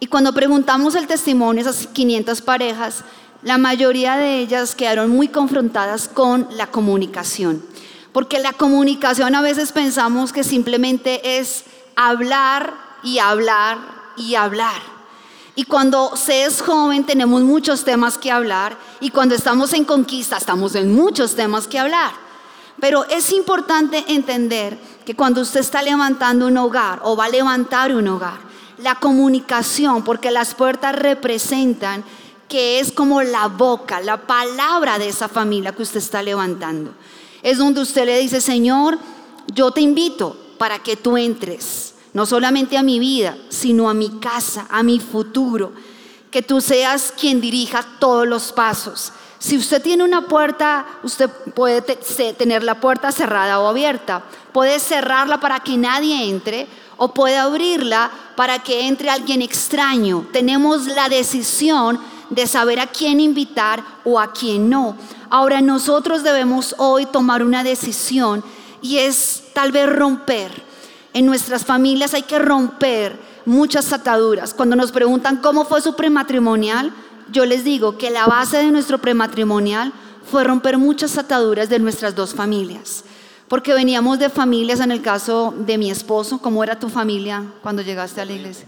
[0.00, 3.04] Y cuando preguntamos el testimonio a esas 500 parejas,
[3.42, 7.64] la mayoría de ellas quedaron muy confrontadas con la comunicación.
[8.12, 11.64] Porque la comunicación a veces pensamos que simplemente es
[11.96, 13.78] hablar y hablar
[14.16, 14.98] y hablar.
[15.54, 20.36] Y cuando se es joven tenemos muchos temas que hablar y cuando estamos en conquista
[20.36, 22.12] estamos en muchos temas que hablar.
[22.80, 27.92] Pero es importante entender que cuando usted está levantando un hogar o va a levantar
[27.92, 28.38] un hogar,
[28.78, 32.04] la comunicación, porque las puertas representan
[32.48, 36.92] que es como la boca, la palabra de esa familia que usted está levantando.
[37.42, 38.98] Es donde usted le dice, Señor,
[39.52, 44.18] yo te invito para que tú entres, no solamente a mi vida, sino a mi
[44.18, 45.72] casa, a mi futuro,
[46.30, 49.12] que tú seas quien dirija todos los pasos.
[49.38, 54.24] Si usted tiene una puerta, usted puede tener la puerta cerrada o abierta.
[54.52, 56.66] Puede cerrarla para que nadie entre
[56.98, 60.26] o puede abrirla para que entre alguien extraño.
[60.32, 64.96] Tenemos la decisión de saber a quién invitar o a quién no.
[65.30, 68.44] Ahora nosotros debemos hoy tomar una decisión
[68.82, 70.50] y es tal vez romper.
[71.14, 74.52] En nuestras familias hay que romper muchas ataduras.
[74.52, 76.92] Cuando nos preguntan cómo fue su prematrimonial,
[77.30, 79.92] yo les digo que la base de nuestro prematrimonial
[80.30, 83.04] fue romper muchas ataduras de nuestras dos familias.
[83.48, 87.80] Porque veníamos de familias, en el caso de mi esposo, ¿cómo era tu familia cuando
[87.82, 88.66] llegaste a la iglesia?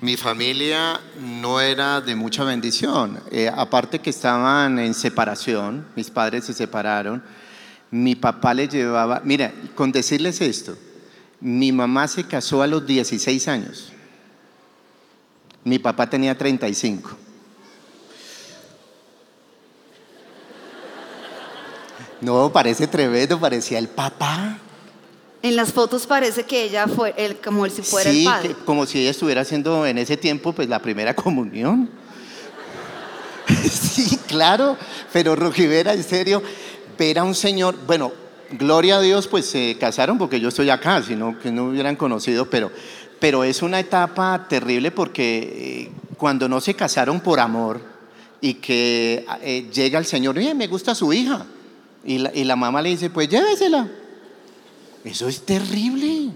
[0.00, 3.20] Mi familia no era de mucha bendición.
[3.30, 7.22] Eh, aparte que estaban en separación, mis padres se separaron,
[7.90, 10.76] mi papá le llevaba, mira, con decirles esto,
[11.40, 13.92] mi mamá se casó a los 16 años,
[15.64, 17.23] mi papá tenía 35.
[22.20, 24.58] No, parece tremendo, parecía el papá.
[25.42, 28.48] En las fotos parece que ella fue el, como si fuera el padre.
[28.48, 31.90] Sí, como si ella estuviera haciendo en ese tiempo pues la primera comunión.
[33.70, 34.76] sí, claro,
[35.12, 36.42] pero Rojivera, en serio,
[36.98, 38.12] ver a un señor, bueno,
[38.52, 42.48] gloria a Dios, pues se casaron porque yo estoy acá, sino que no hubieran conocido,
[42.48, 42.70] pero,
[43.20, 47.80] pero es una etapa terrible porque eh, cuando no se casaron por amor
[48.40, 51.44] y que eh, llega el Señor, oye, me gusta su hija,
[52.04, 53.88] y la, y la mamá le dice, pues llévesela.
[55.04, 56.30] Eso es terrible.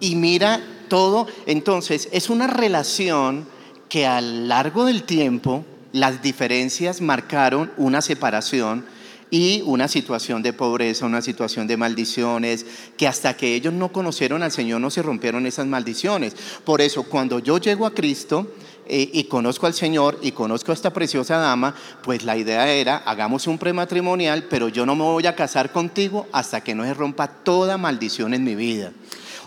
[0.00, 3.46] Y mira todo, entonces es una relación
[3.88, 8.84] que a lo largo del tiempo las diferencias marcaron una separación
[9.30, 12.64] y una situación de pobreza, una situación de maldiciones,
[12.96, 16.36] que hasta que ellos no conocieron al Señor no se rompieron esas maldiciones.
[16.64, 18.52] Por eso cuando yo llego a Cristo,
[18.88, 22.98] eh, y conozco al Señor y conozco a esta preciosa dama, pues la idea era,
[22.98, 26.94] hagamos un prematrimonial, pero yo no me voy a casar contigo hasta que no se
[26.94, 28.92] rompa toda maldición en mi vida.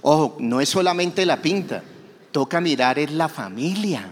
[0.02, 1.84] Ojo, no es solamente la pinta,
[2.32, 4.12] toca mirar es la familia.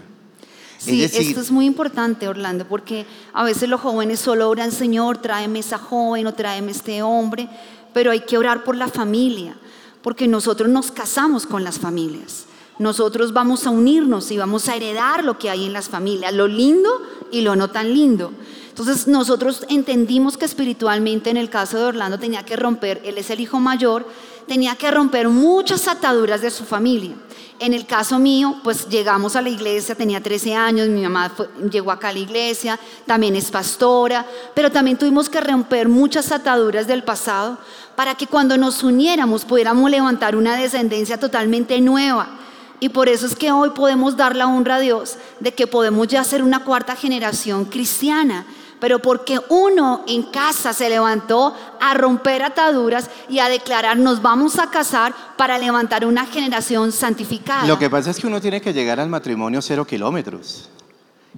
[0.78, 5.58] Sí, esto es muy importante, Orlando, porque a veces los jóvenes solo oran, Señor, tráeme
[5.58, 7.48] esa joven o tráeme este hombre,
[7.92, 9.56] pero hay que orar por la familia,
[10.02, 12.47] porque nosotros nos casamos con las familias
[12.78, 16.46] nosotros vamos a unirnos y vamos a heredar lo que hay en las familias, lo
[16.46, 16.90] lindo
[17.30, 18.32] y lo no tan lindo.
[18.68, 23.30] Entonces nosotros entendimos que espiritualmente en el caso de Orlando tenía que romper, él es
[23.30, 24.06] el hijo mayor,
[24.46, 27.16] tenía que romper muchas ataduras de su familia.
[27.58, 31.32] En el caso mío, pues llegamos a la iglesia, tenía 13 años, mi mamá
[31.68, 36.86] llegó acá a la iglesia, también es pastora, pero también tuvimos que romper muchas ataduras
[36.86, 37.58] del pasado
[37.96, 42.38] para que cuando nos uniéramos pudiéramos levantar una descendencia totalmente nueva
[42.80, 46.06] y por eso es que hoy podemos dar la honra a Dios de que podemos
[46.08, 48.46] ya ser una cuarta generación cristiana,
[48.80, 54.58] pero porque uno en casa se levantó a romper ataduras y a declarar nos vamos
[54.58, 57.66] a casar para levantar una generación santificada.
[57.66, 60.68] Lo que pasa es que uno tiene que llegar al matrimonio cero kilómetros.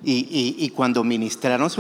[0.03, 1.71] Y, y, cuando ministraron,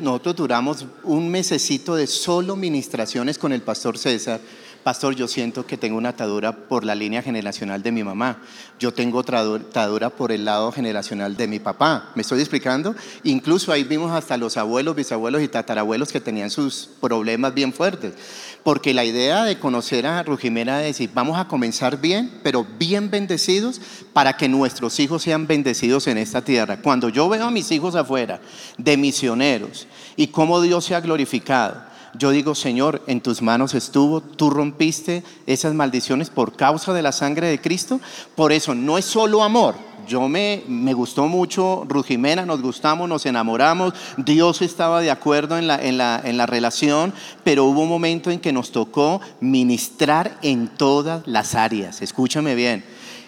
[0.00, 4.40] nosotros duramos un mesecito de solo ministraciones con el pastor César
[4.82, 8.42] pastor, yo siento que tengo una atadura por la línea generacional de mi mamá,
[8.78, 12.94] yo tengo otra atadura por el lado generacional de mi papá, ¿me estoy explicando?
[13.24, 18.14] Incluso ahí vimos hasta los abuelos, bisabuelos y tatarabuelos que tenían sus problemas bien fuertes,
[18.62, 23.10] porque la idea de conocer a Rujimera es decir, vamos a comenzar bien, pero bien
[23.10, 23.80] bendecidos
[24.12, 26.80] para que nuestros hijos sean bendecidos en esta tierra.
[26.80, 28.40] Cuando yo veo a mis hijos afuera
[28.78, 34.20] de misioneros y cómo Dios se ha glorificado, yo digo, Señor, en tus manos estuvo,
[34.20, 38.00] tú rompiste esas maldiciones por causa de la sangre de Cristo.
[38.34, 39.74] Por eso no es solo amor.
[40.08, 45.68] Yo me, me gustó mucho Ruth nos gustamos, nos enamoramos, Dios estaba de acuerdo en
[45.68, 47.12] la, en, la, en la relación,
[47.44, 52.02] pero hubo un momento en que nos tocó ministrar en todas las áreas.
[52.02, 52.84] Escúchame bien,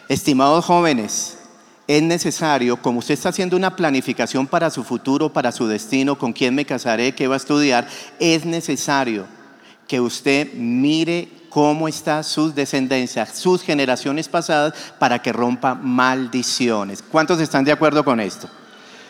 [0.09, 1.39] estimados jóvenes,
[1.87, 6.33] es necesario, como usted está haciendo una planificación para su futuro, para su destino, con
[6.33, 9.27] quién me casaré, qué va a estudiar, es necesario
[9.89, 17.03] que usted mire cómo está sus descendencias, sus generaciones pasadas, para que rompa maldiciones.
[17.03, 18.49] ¿Cuántos están de acuerdo con esto?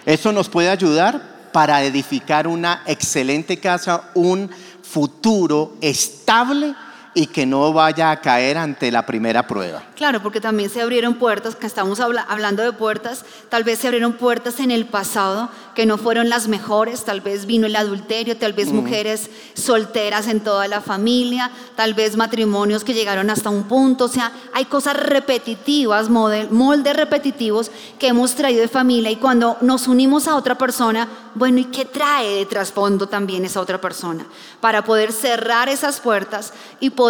[0.04, 4.50] Esto nos puede ayudar para edificar una excelente casa, un
[4.82, 6.74] futuro estable
[7.14, 9.82] y que no vaya a caer ante la primera prueba.
[9.96, 14.14] Claro, porque también se abrieron puertas, que estamos hablando de puertas, tal vez se abrieron
[14.14, 18.54] puertas en el pasado que no fueron las mejores, tal vez vino el adulterio, tal
[18.54, 24.06] vez mujeres solteras en toda la familia, tal vez matrimonios que llegaron hasta un punto,
[24.06, 29.86] o sea, hay cosas repetitivas, moldes repetitivos que hemos traído de familia y cuando nos
[29.86, 34.26] unimos a otra persona, bueno, ¿y qué trae de trasfondo también esa otra persona?
[34.60, 37.01] Para poder cerrar esas puertas y poder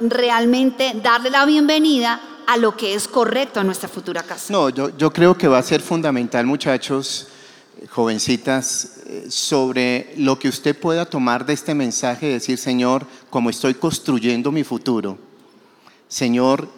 [0.00, 4.52] realmente darle la bienvenida a lo que es correcto a nuestra futura casa.
[4.52, 7.28] No, yo, creo que va a ser fundamental, muchachos,
[7.90, 13.50] jovencitas, eh, sobre lo que usted pueda tomar de este mensaje y decir, Señor, como
[13.50, 15.18] estoy construyendo mi futuro,
[16.08, 16.68] Señor,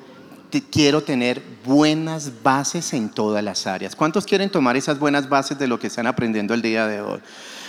[0.71, 3.95] quiero tener buenas bases en todas las áreas.
[3.95, 7.21] ¿Cuántos quieren tomar esas buenas bases de lo que están aprendiendo el día de hoy?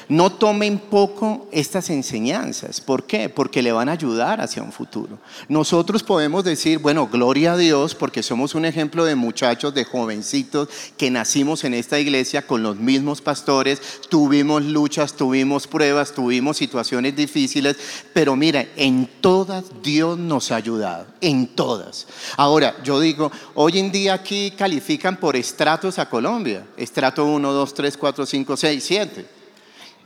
[0.09, 2.81] No tomen poco estas enseñanzas.
[2.81, 3.29] ¿Por qué?
[3.29, 5.19] Porque le van a ayudar hacia un futuro.
[5.47, 10.67] Nosotros podemos decir, bueno, gloria a Dios, porque somos un ejemplo de muchachos, de jovencitos
[10.97, 17.15] que nacimos en esta iglesia con los mismos pastores, tuvimos luchas, tuvimos pruebas, tuvimos situaciones
[17.15, 17.77] difíciles,
[18.11, 22.07] pero mira, en todas Dios nos ha ayudado, en todas.
[22.35, 27.73] Ahora, yo digo, hoy en día aquí califican por estratos a Colombia, estrato 1, 2,
[27.75, 29.38] 3, 4, 5, 6, 7.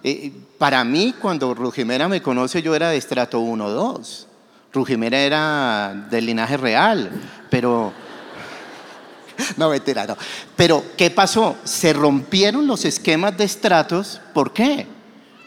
[0.04, 4.28] Eh, para mí, cuando Rujimera me conoce, yo era de estrato 1, 2.
[4.74, 7.10] Rujimera era del linaje real,
[7.49, 7.93] pero...
[9.58, 10.16] No, mentira, no.
[10.56, 11.56] Pero, ¿qué pasó?
[11.64, 14.22] Se rompieron los esquemas de estratos.
[14.34, 14.86] ¿Por qué?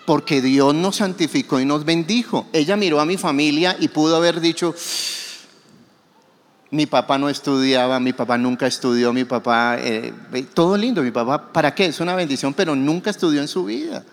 [0.07, 2.47] Porque Dios nos santificó y nos bendijo.
[2.53, 4.75] Ella miró a mi familia y pudo haber dicho,
[6.71, 10.13] mi papá no estudiaba, mi papá nunca estudió, mi papá, eh,
[10.53, 11.87] todo lindo, mi papá, ¿para qué?
[11.87, 14.05] Es una bendición, pero nunca estudió en su vida.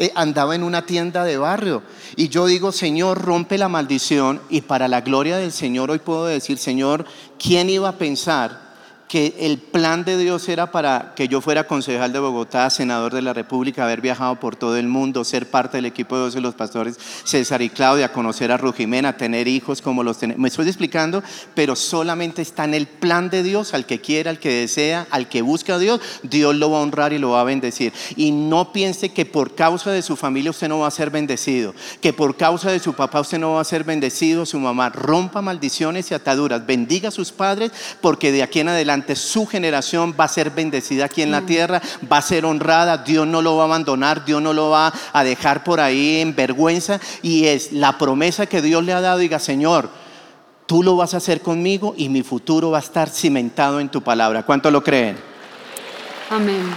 [0.00, 1.82] Eh, andaba en una tienda de barrio.
[2.14, 4.40] Y yo digo, Señor, rompe la maldición.
[4.48, 7.04] Y para la gloria del Señor hoy puedo decir, Señor,
[7.36, 8.67] ¿quién iba a pensar
[9.08, 13.22] que el plan de Dios era para que yo fuera concejal de Bogotá, senador de
[13.22, 16.54] la República, haber viajado por todo el mundo, ser parte del equipo de 12 los
[16.54, 20.40] pastores, César y Claudia, conocer a Rujimena, tener hijos como los tenemos.
[20.40, 21.22] Me estoy explicando,
[21.54, 25.28] pero solamente está en el plan de Dios, al que quiera, al que desea, al
[25.28, 27.94] que busca a Dios, Dios lo va a honrar y lo va a bendecir.
[28.14, 31.74] Y no piense que por causa de su familia usted no va a ser bendecido,
[32.02, 34.90] que por causa de su papá usted no va a ser bendecido, su mamá.
[34.90, 40.14] Rompa maldiciones y ataduras, bendiga a sus padres, porque de aquí en adelante su generación
[40.18, 41.80] va a ser bendecida aquí en la tierra,
[42.10, 45.24] va a ser honrada, Dios no lo va a abandonar, Dios no lo va a
[45.24, 49.38] dejar por ahí en vergüenza y es la promesa que Dios le ha dado, diga
[49.38, 49.90] Señor,
[50.66, 54.02] tú lo vas a hacer conmigo y mi futuro va a estar cimentado en tu
[54.02, 54.42] palabra.
[54.42, 55.16] ¿Cuánto lo creen?
[56.30, 56.74] Amén.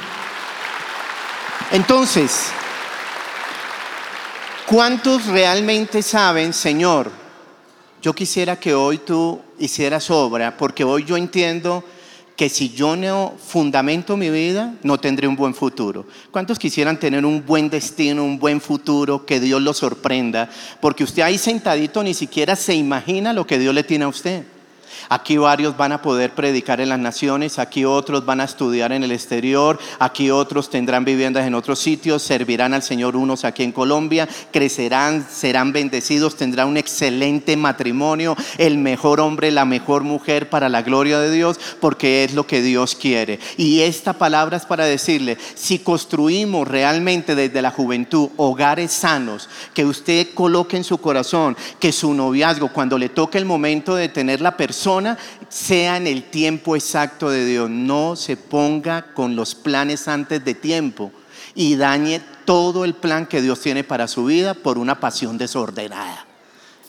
[1.71, 2.51] Entonces,
[4.65, 7.11] ¿cuántos realmente saben, Señor?
[8.01, 11.83] Yo quisiera que hoy tú hicieras obra, porque hoy yo entiendo
[12.41, 16.07] que si yo no fundamento mi vida, no tendré un buen futuro.
[16.31, 20.49] ¿Cuántos quisieran tener un buen destino, un buen futuro, que Dios lo sorprenda?
[20.79, 24.43] Porque usted ahí sentadito ni siquiera se imagina lo que Dios le tiene a usted.
[25.09, 29.03] Aquí varios van a poder predicar en las naciones, aquí otros van a estudiar en
[29.03, 33.71] el exterior, aquí otros tendrán viviendas en otros sitios, servirán al Señor unos aquí en
[33.71, 40.69] Colombia, crecerán, serán bendecidos, tendrán un excelente matrimonio, el mejor hombre, la mejor mujer para
[40.69, 43.39] la gloria de Dios, porque es lo que Dios quiere.
[43.57, 49.85] Y esta palabra es para decirle, si construimos realmente desde la juventud hogares sanos, que
[49.85, 54.41] usted coloque en su corazón que su noviazgo, cuando le toque el momento de tener
[54.41, 54.80] la persona,
[55.49, 57.69] sea en el tiempo exacto de Dios.
[57.69, 61.11] No se ponga con los planes antes de tiempo
[61.55, 66.25] y dañe todo el plan que Dios tiene para su vida por una pasión desordenada.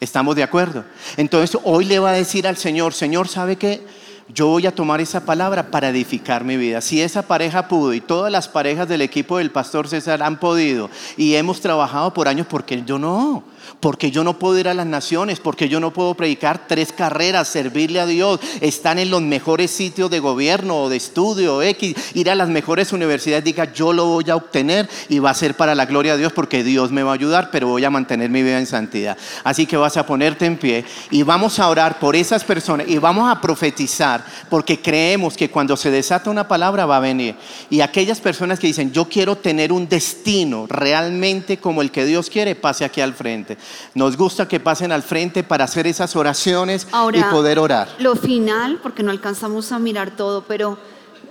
[0.00, 0.84] ¿Estamos de acuerdo?
[1.16, 3.86] Entonces hoy le va a decir al Señor, Señor, ¿sabe qué?
[4.28, 6.80] Yo voy a tomar esa palabra para edificar mi vida.
[6.80, 10.90] Si esa pareja pudo y todas las parejas del equipo del pastor César han podido
[11.16, 13.44] y hemos trabajado por años, porque yo no?
[13.80, 17.48] Porque yo no puedo ir a las naciones, porque yo no puedo predicar tres carreras,
[17.48, 22.30] servirle a Dios, están en los mejores sitios de gobierno o de estudio, X, ir
[22.30, 25.74] a las mejores universidades, diga, yo lo voy a obtener y va a ser para
[25.74, 28.42] la gloria de Dios porque Dios me va a ayudar, pero voy a mantener mi
[28.42, 29.16] vida en santidad.
[29.44, 32.98] Así que vas a ponerte en pie y vamos a orar por esas personas y
[32.98, 37.34] vamos a profetizar porque creemos que cuando se desata una palabra va a venir.
[37.70, 42.30] Y aquellas personas que dicen, yo quiero tener un destino realmente como el que Dios
[42.30, 43.51] quiere, pase aquí al frente.
[43.94, 47.88] Nos gusta que pasen al frente para hacer esas oraciones y poder orar.
[47.98, 50.78] Lo final, porque no alcanzamos a mirar todo, pero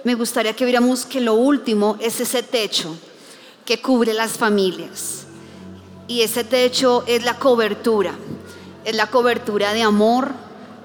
[0.04, 2.96] me gustaría que viéramos que lo último es ese techo
[3.66, 5.26] que cubre las familias.
[6.08, 8.14] Y ese techo es la cobertura.
[8.84, 10.32] es la cobertura de amor,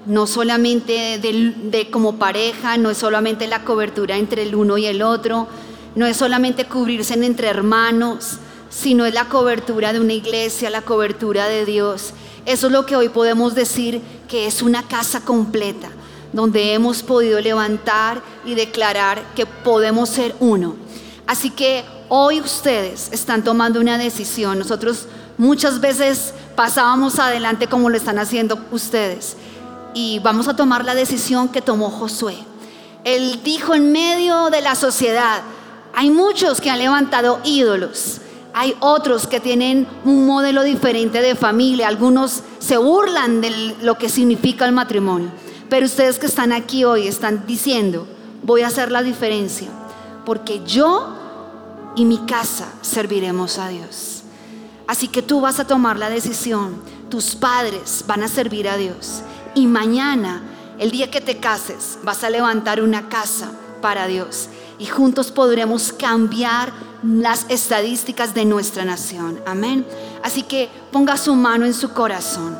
[0.05, 5.01] no solamente de, como pareja, no es solamente la cobertura entre el uno y el
[5.01, 5.47] otro,
[5.95, 8.37] no es solamente cubrirse entre hermanos,
[8.69, 12.13] sino es la cobertura de una iglesia, la cobertura de Dios.
[12.45, 15.89] Eso es lo que hoy podemos decir que es una casa completa,
[16.33, 20.75] donde hemos podido levantar y declarar que podemos ser uno.
[21.25, 24.59] Así que hoy ustedes están tomando una decisión.
[24.59, 25.07] Nosotros
[25.37, 29.35] muchas veces pasábamos adelante como lo están haciendo ustedes.
[29.93, 32.37] Y vamos a tomar la decisión que tomó Josué.
[33.03, 35.41] Él dijo en medio de la sociedad,
[35.93, 38.21] hay muchos que han levantado ídolos.
[38.59, 41.87] Hay otros que tienen un modelo diferente de familia.
[41.87, 43.51] Algunos se burlan de
[43.83, 45.29] lo que significa el matrimonio.
[45.69, 48.07] Pero ustedes que están aquí hoy están diciendo,
[48.41, 49.67] voy a hacer la diferencia.
[50.25, 51.13] Porque yo
[51.95, 54.23] y mi casa serviremos a Dios.
[54.87, 56.81] Así que tú vas a tomar la decisión,
[57.11, 59.21] tus padres van a servir a Dios
[59.53, 60.41] y mañana,
[60.79, 63.51] el día que te cases, vas a levantar una casa
[63.83, 64.49] para Dios
[64.79, 66.71] y juntos podremos cambiar
[67.03, 69.39] las estadísticas de nuestra nación.
[69.45, 69.85] Amén.
[70.23, 72.57] Así que ponga su mano en su corazón.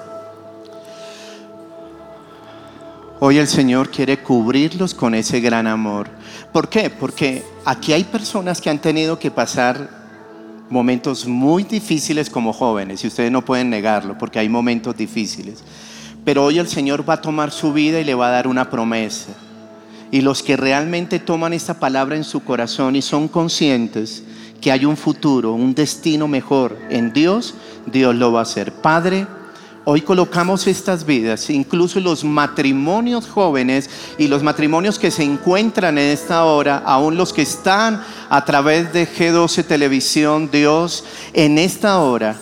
[3.20, 6.08] Hoy el Señor quiere cubrirlos con ese gran amor.
[6.54, 6.92] ¿Por qué?
[6.92, 9.90] Porque aquí hay personas que han tenido que pasar
[10.70, 15.64] momentos muy difíciles como jóvenes, y ustedes no pueden negarlo, porque hay momentos difíciles.
[16.24, 18.70] Pero hoy el Señor va a tomar su vida y le va a dar una
[18.70, 19.34] promesa.
[20.12, 24.24] Y los que realmente toman esta palabra en su corazón y son conscientes
[24.62, 27.56] que hay un futuro, un destino mejor en Dios,
[27.86, 28.72] Dios lo va a hacer.
[28.74, 29.28] Padre,
[29.90, 36.12] Hoy colocamos estas vidas, incluso los matrimonios jóvenes y los matrimonios que se encuentran en
[36.12, 42.36] esta hora, aún los que están a través de G12 Televisión, Dios, en esta hora.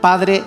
[0.00, 0.44] Padre,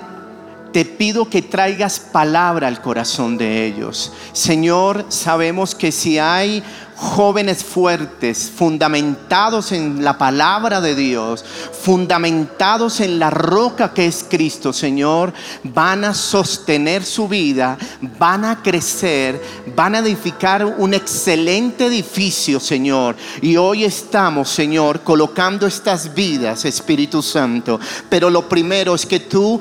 [0.78, 4.14] te pido que traigas palabra al corazón de ellos.
[4.32, 6.62] Señor, sabemos que si hay
[6.98, 11.46] jóvenes fuertes, fundamentados en la palabra de Dios,
[11.80, 15.32] fundamentados en la roca que es Cristo, Señor,
[15.64, 17.78] van a sostener su vida,
[18.18, 19.40] van a crecer,
[19.76, 23.16] van a edificar un excelente edificio, Señor.
[23.44, 27.80] Y hoy estamos, Señor, colocando estas vidas, Espíritu Santo.
[28.10, 29.60] Pero lo primero es que tú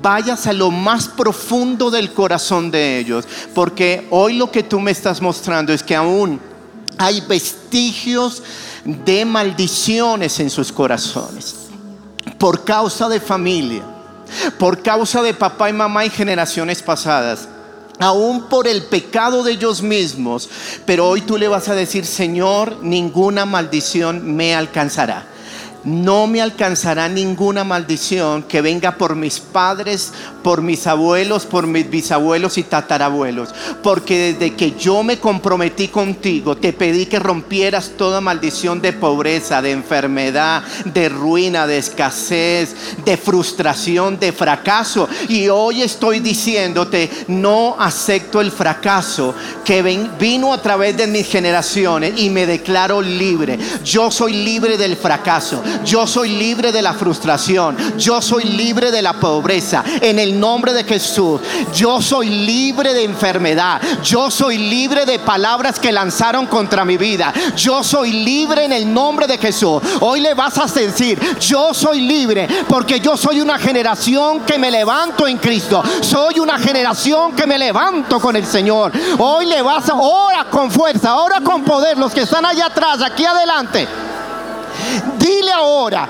[0.00, 4.90] vayas a lo más profundo del corazón de ellos, porque hoy lo que tú me
[4.90, 6.40] estás mostrando es que aún
[6.96, 8.42] hay vestigios
[8.84, 11.54] de maldiciones en sus corazones.
[12.38, 13.82] Por causa de familia,
[14.58, 17.48] por causa de papá y mamá y generaciones pasadas
[18.00, 20.48] aún por el pecado de ellos mismos,
[20.86, 25.26] pero hoy tú le vas a decir, Señor, ninguna maldición me alcanzará
[25.88, 30.12] no me alcanzará ninguna maldición que venga por mis padres,
[30.42, 33.54] por mis abuelos, por mis bisabuelos y tatarabuelos.
[33.82, 39.62] Porque desde que yo me comprometí contigo, te pedí que rompieras toda maldición de pobreza,
[39.62, 42.74] de enfermedad, de ruina, de escasez,
[43.04, 45.08] de frustración, de fracaso.
[45.28, 49.34] Y hoy estoy diciéndote, no acepto el fracaso
[49.64, 49.82] que
[50.18, 53.58] vino a través de mis generaciones y me declaro libre.
[53.84, 55.62] Yo soy libre del fracaso.
[55.84, 57.76] Yo soy libre de la frustración.
[57.96, 59.84] Yo soy libre de la pobreza.
[60.00, 61.40] En el nombre de Jesús.
[61.74, 63.80] Yo soy libre de enfermedad.
[64.02, 67.32] Yo soy libre de palabras que lanzaron contra mi vida.
[67.56, 69.82] Yo soy libre en el nombre de Jesús.
[70.00, 74.70] Hoy le vas a decir, yo soy libre porque yo soy una generación que me
[74.70, 75.82] levanto en Cristo.
[76.00, 78.92] Soy una generación que me levanto con el Señor.
[79.18, 81.98] Hoy le vas a, ora con fuerza, ora con poder.
[81.98, 84.07] Los que están allá atrás, aquí adelante.
[85.16, 86.08] Dile ahora,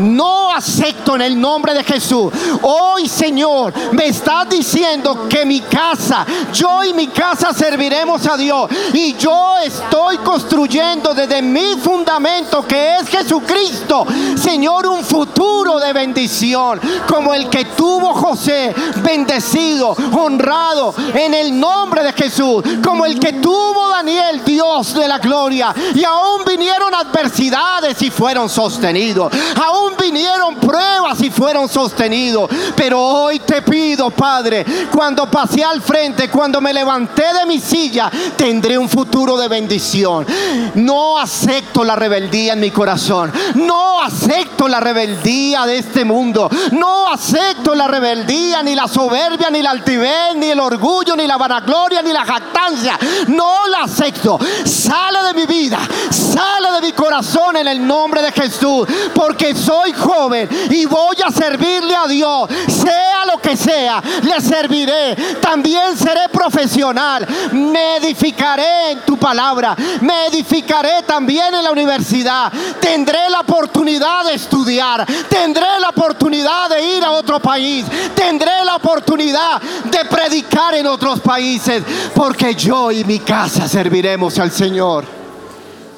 [0.00, 2.32] no acepto en el nombre de Jesús.
[2.62, 8.70] Hoy, Señor, me estás diciendo que mi casa, yo y mi casa serviremos a Dios.
[8.92, 16.80] Y yo estoy construyendo desde mi fundamento, que es Jesucristo, Señor, un futuro de bendición,
[17.06, 23.34] como el que tuvo José, bendecido, honrado en el nombre de Jesús, como el que
[23.34, 25.74] tuvo Daniel, Dios de la gloria.
[25.94, 29.32] Y aún vinieron adversidades y fueron sostenidos.
[29.56, 32.50] Aún vinieron pruebas y fueron sostenidos.
[32.76, 38.10] Pero hoy te pido, Padre, cuando pasé al frente, cuando me levanté de mi silla,
[38.36, 40.26] tendré un futuro de bendición.
[40.74, 43.32] No acepto la rebeldía en mi corazón.
[43.54, 46.48] No acepto la rebeldía de este mundo.
[46.72, 51.36] No acepto la rebeldía, ni la soberbia, ni la altivez, ni el orgullo, ni la
[51.36, 52.98] vanagloria, ni la jactancia.
[53.28, 54.38] No la acepto.
[54.64, 55.78] Sale de mi vida,
[56.10, 58.86] sale de mi corazón en el nombre de Jesús.
[59.14, 62.48] Porque soy joven y voy a servirle a Dios.
[62.68, 65.16] Sea lo que sea, le serviré.
[65.40, 67.26] También seré profesional.
[67.52, 69.76] Me edificaré en tu palabra.
[70.00, 72.52] Me edificaré también en la universidad.
[72.80, 75.06] Tendré la oportunidad de estudiar.
[75.28, 77.84] Tendré la oportunidad de ir a otro país.
[78.14, 81.82] Tendré la oportunidad de predicar en otros países.
[82.14, 85.20] Porque yo y mi casa serviremos al Señor.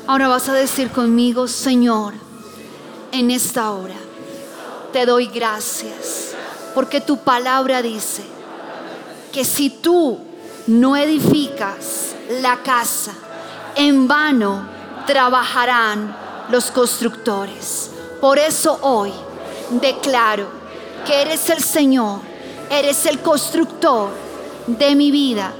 [0.07, 2.15] Ahora vas a decir conmigo, Señor,
[3.13, 3.95] en esta hora
[4.93, 6.33] te doy gracias.
[6.75, 8.23] Porque tu palabra dice
[9.33, 10.19] que si tú
[10.67, 13.13] no edificas la casa,
[13.75, 14.67] en vano
[15.07, 16.17] trabajarán
[16.51, 17.91] los constructores.
[18.21, 19.13] Por eso hoy
[19.71, 20.47] declaro
[21.07, 22.21] que eres el Señor,
[22.71, 24.11] eres el constructor
[24.67, 25.53] de mi vida,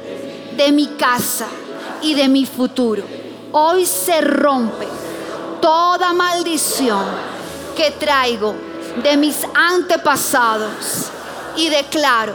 [0.57, 1.47] de mi casa
[2.01, 3.03] y de mi futuro.
[3.53, 4.87] Hoy se rompe
[5.61, 7.05] toda maldición
[7.77, 8.55] que traigo
[9.03, 11.11] de mis antepasados
[11.57, 12.35] y declaro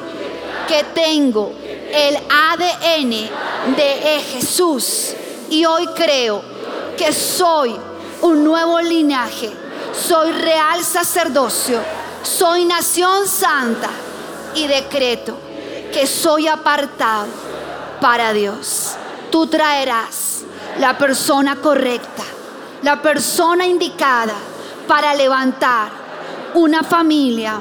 [0.67, 1.53] que tengo
[1.91, 3.09] el ADN
[3.75, 5.13] de Jesús.
[5.49, 6.41] Y hoy creo
[6.97, 7.75] que soy
[8.21, 9.51] un nuevo linaje,
[9.93, 11.79] soy real sacerdocio,
[12.23, 13.89] soy nación santa.
[14.55, 15.37] Y decreto
[15.93, 17.27] que soy apartado
[18.01, 18.95] para Dios.
[19.29, 20.41] Tú traerás
[20.79, 22.23] la persona correcta,
[22.81, 24.33] la persona indicada
[24.87, 25.89] para levantar
[26.53, 27.59] una familia,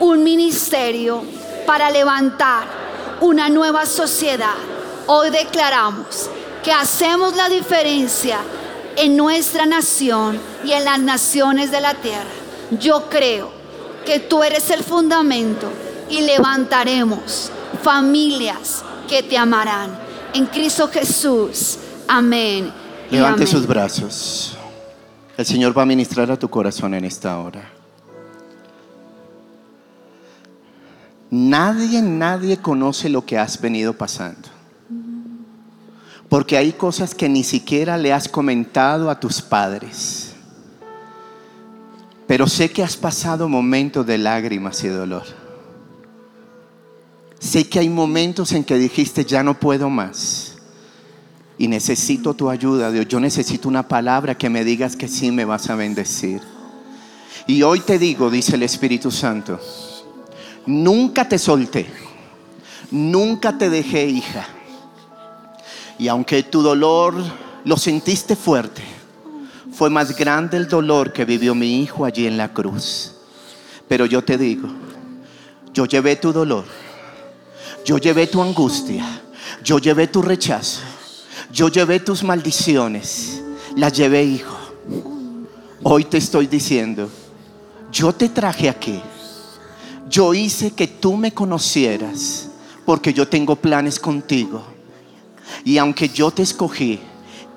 [0.00, 1.22] un ministerio,
[1.66, 2.64] para levantar
[3.20, 4.54] una nueva sociedad.
[5.06, 6.30] Hoy declaramos
[6.62, 8.38] que hacemos la diferencia
[8.96, 12.30] en nuestra nación y en las naciones de la tierra.
[12.78, 13.50] Yo creo
[14.04, 15.68] que tú eres el fundamento
[16.08, 17.50] y levantaremos
[17.82, 19.96] familias que te amarán.
[20.32, 21.78] En Cristo Jesús.
[22.08, 22.72] Amén.
[23.10, 24.55] Levante sus brazos.
[25.36, 27.70] El Señor va a ministrar a tu corazón en esta hora.
[31.30, 34.48] Nadie, nadie conoce lo que has venido pasando.
[36.28, 40.34] Porque hay cosas que ni siquiera le has comentado a tus padres.
[42.26, 45.24] Pero sé que has pasado momentos de lágrimas y dolor.
[47.38, 50.45] Sé que hay momentos en que dijiste, ya no puedo más.
[51.58, 53.08] Y necesito tu ayuda, Dios.
[53.08, 56.42] Yo necesito una palabra que me digas que sí me vas a bendecir.
[57.46, 59.60] Y hoy te digo, dice el Espíritu Santo,
[60.66, 61.86] nunca te solté,
[62.90, 64.46] nunca te dejé hija.
[65.98, 67.14] Y aunque tu dolor
[67.64, 68.82] lo sentiste fuerte,
[69.72, 73.12] fue más grande el dolor que vivió mi hijo allí en la cruz.
[73.88, 74.68] Pero yo te digo,
[75.72, 76.64] yo llevé tu dolor,
[77.84, 79.04] yo llevé tu angustia,
[79.62, 80.80] yo llevé tu rechazo,
[81.52, 83.42] yo llevé tus maldiciones,
[83.76, 84.56] las llevé hijo.
[85.82, 87.08] Hoy te estoy diciendo,
[87.92, 89.00] yo te traje aquí,
[90.08, 92.48] yo hice que tú me conocieras,
[92.84, 94.62] porque yo tengo planes contigo
[95.64, 97.00] y aunque yo te escogí,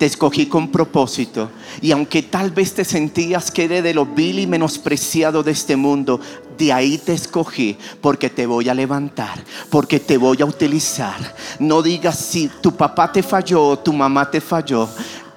[0.00, 1.50] te escogí con propósito.
[1.82, 6.18] Y aunque tal vez te sentías que de lo vil y menospreciado de este mundo,
[6.56, 11.34] de ahí te escogí porque te voy a levantar, porque te voy a utilizar.
[11.58, 14.88] No digas si tu papá te falló o tu mamá te falló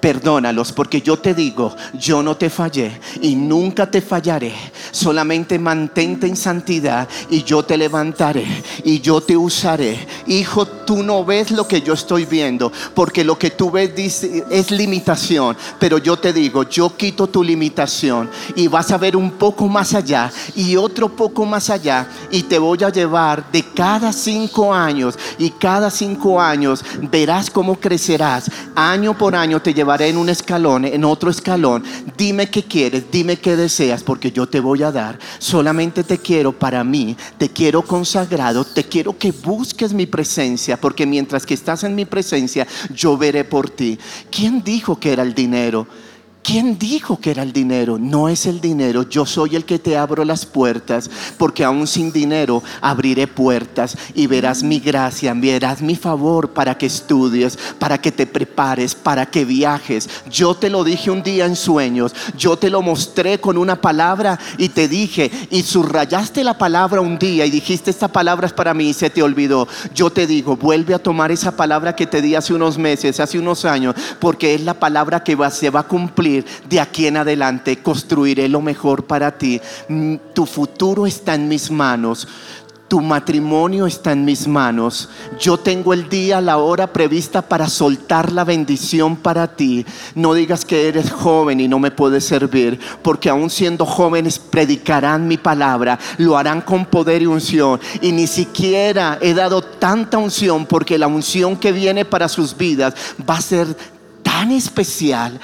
[0.04, 4.52] perdónalos, porque yo te digo, yo no te fallé y nunca te fallaré.
[4.90, 8.44] Solamente mantente en santidad y yo te levantaré
[8.84, 10.06] y yo te usaré.
[10.26, 13.94] Hijo, tú no ves lo que yo estoy viendo, porque lo que tú ves
[14.50, 19.30] es limitación, pero yo te digo, yo quito tu limitación y vas a ver un
[19.30, 24.12] poco más allá y otro poco más allá y te voy a llevar de cada
[24.12, 28.50] cinco años y cada cinco años verás cómo crecerás.
[28.74, 31.84] Año por año te llevarás en un escalón, en otro escalón.
[32.16, 35.18] Dime qué quieres, dime qué deseas, porque yo te voy a dar.
[35.38, 41.06] Solamente te quiero para mí, te quiero consagrado, te quiero que busques mi presencia, porque
[41.06, 43.98] mientras que estás en mi presencia, yo veré por ti.
[44.30, 45.86] ¿Quién dijo que era el dinero?
[46.44, 47.98] ¿Quién dijo que era el dinero?
[47.98, 52.12] No es el dinero, yo soy el que te abro las puertas, porque aún sin
[52.12, 58.12] dinero abriré puertas y verás mi gracia, verás mi favor para que estudies, para que
[58.12, 60.10] te prepares, para que viajes.
[60.30, 64.38] Yo te lo dije un día en sueños, yo te lo mostré con una palabra
[64.58, 68.74] y te dije, y subrayaste la palabra un día y dijiste, esta palabra es para
[68.74, 69.66] mí y se te olvidó.
[69.94, 73.38] Yo te digo, vuelve a tomar esa palabra que te di hace unos meses, hace
[73.38, 76.33] unos años, porque es la palabra que se va a cumplir
[76.68, 79.60] de aquí en adelante construiré lo mejor para ti.
[79.88, 82.26] Mm, tu futuro está en mis manos.
[82.94, 85.08] tu matrimonio está en mis manos.
[85.40, 89.84] Yo tengo el día, la hora prevista para soltar la bendición para ti.
[90.14, 95.26] No digas que eres joven y no me puedes servir, porque aún siendo jóvenes predicarán
[95.26, 97.80] mi palabra, lo harán con poder y unción.
[98.00, 102.94] Y ni siquiera he dado tanta unción, porque la unción que viene para sus vidas
[103.28, 103.76] va a ser
[104.22, 105.40] tan especial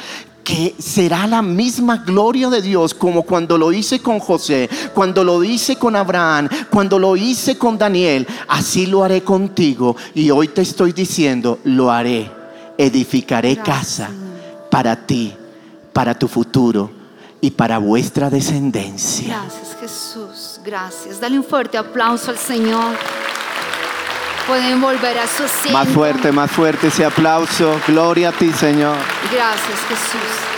[0.50, 5.44] que será la misma gloria de Dios como cuando lo hice con José, cuando lo
[5.44, 9.94] hice con Abraham, cuando lo hice con Daniel, así lo haré contigo.
[10.12, 12.28] Y hoy te estoy diciendo, lo haré.
[12.76, 14.10] Edificaré casa
[14.70, 15.32] para ti,
[15.92, 16.90] para tu futuro
[17.40, 19.42] y para vuestra descendencia.
[19.42, 21.20] Gracias Jesús, gracias.
[21.20, 22.96] Dale un fuerte aplauso al Señor.
[24.46, 25.72] Pueden volver a su asiento.
[25.72, 27.80] Más fuerte, más fuerte ese aplauso.
[27.86, 28.96] Gloria a ti, Señor.
[29.32, 30.50] Gracias, Jesús.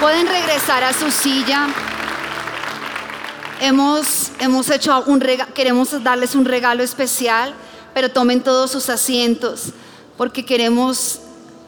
[0.00, 1.66] Pueden regresar a su silla.
[3.60, 7.52] Hemos, hemos hecho un regalo, queremos darles un regalo especial,
[7.92, 9.72] pero tomen todos sus asientos,
[10.16, 11.20] porque queremos,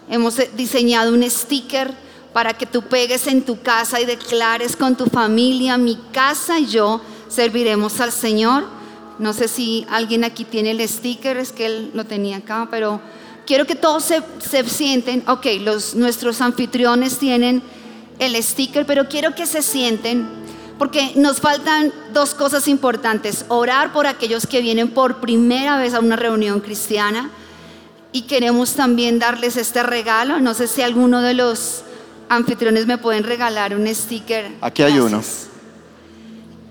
[0.08, 1.92] hemos diseñado un sticker
[2.32, 6.66] para que tú pegues en tu casa y declares con tu familia, mi casa y
[6.66, 8.64] yo serviremos al Señor.
[9.20, 13.02] No sé si alguien aquí tiene el sticker, es que él lo tenía acá, pero
[13.46, 17.62] quiero que todos se, sienten, ok, los, nuestros anfitriones tienen
[18.18, 20.26] el sticker, pero quiero que se sienten,
[20.78, 23.44] porque nos faltan dos cosas importantes.
[23.48, 27.30] Orar por aquellos que vienen por primera vez a una reunión cristiana
[28.12, 30.40] y queremos también darles este regalo.
[30.40, 31.82] No sé si alguno de los
[32.30, 34.50] anfitriones me pueden regalar un sticker.
[34.62, 35.22] Aquí hay uno.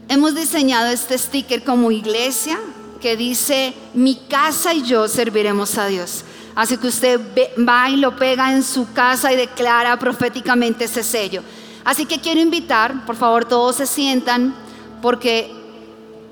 [0.09, 2.59] Hemos diseñado este sticker como iglesia
[2.99, 6.25] que dice, mi casa y yo serviremos a Dios.
[6.55, 7.21] Así que usted
[7.57, 11.43] va y lo pega en su casa y declara proféticamente ese sello.
[11.85, 14.55] Así que quiero invitar, por favor, todos se sientan,
[14.99, 15.51] porque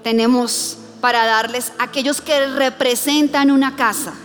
[0.03, 4.15] tenemos para darles aquellos que representan una casa.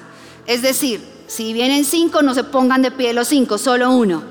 [0.46, 4.22] Es decir, si vienen cinco, no se pongan de pie los cinco, solo uno.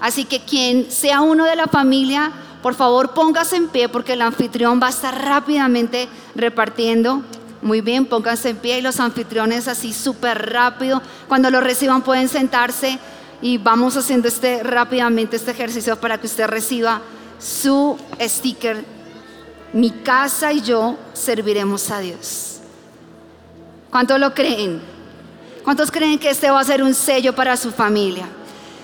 [0.00, 2.30] Así que quien sea uno de la familia,
[2.66, 7.22] por favor, póngase en pie porque el anfitrión va a estar rápidamente repartiendo.
[7.62, 11.00] Muy bien, pónganse en pie y los anfitriones así súper rápido.
[11.28, 12.98] Cuando lo reciban pueden sentarse
[13.40, 17.02] y vamos haciendo este rápidamente este ejercicio para que usted reciba
[17.38, 18.84] su sticker.
[19.72, 22.56] Mi casa y yo serviremos a Dios.
[23.92, 24.80] ¿Cuántos lo creen?
[25.62, 28.26] ¿Cuántos creen que este va a ser un sello para su familia?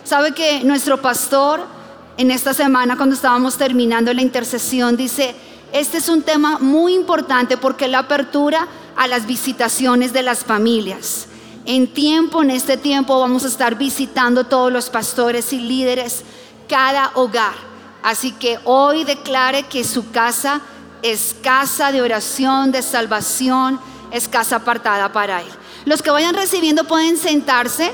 [0.05, 1.82] ¿Sabe que nuestro pastor
[2.17, 5.35] en esta semana cuando estábamos terminando la intercesión, dice,
[5.73, 11.27] este es un tema muy importante porque la apertura a las visitaciones de las familias.
[11.65, 16.25] En tiempo, en este tiempo, vamos a estar visitando todos los pastores y líderes,
[16.69, 17.55] cada hogar.
[18.03, 20.61] Así que hoy declare que su casa
[21.03, 23.79] es casa de oración, de salvación,
[24.11, 25.49] es casa apartada para Él.
[25.85, 27.93] Los que vayan recibiendo pueden sentarse.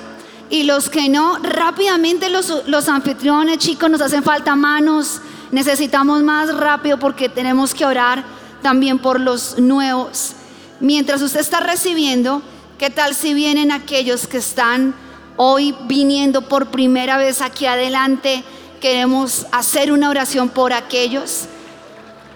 [0.50, 5.20] Y los que no, rápidamente los, los anfitriones, chicos, nos hacen falta manos.
[5.50, 8.24] Necesitamos más rápido porque tenemos que orar
[8.62, 10.32] también por los nuevos.
[10.80, 12.40] Mientras usted está recibiendo,
[12.78, 14.94] ¿qué tal si vienen aquellos que están
[15.36, 18.42] hoy viniendo por primera vez aquí adelante?
[18.80, 21.46] Queremos hacer una oración por aquellos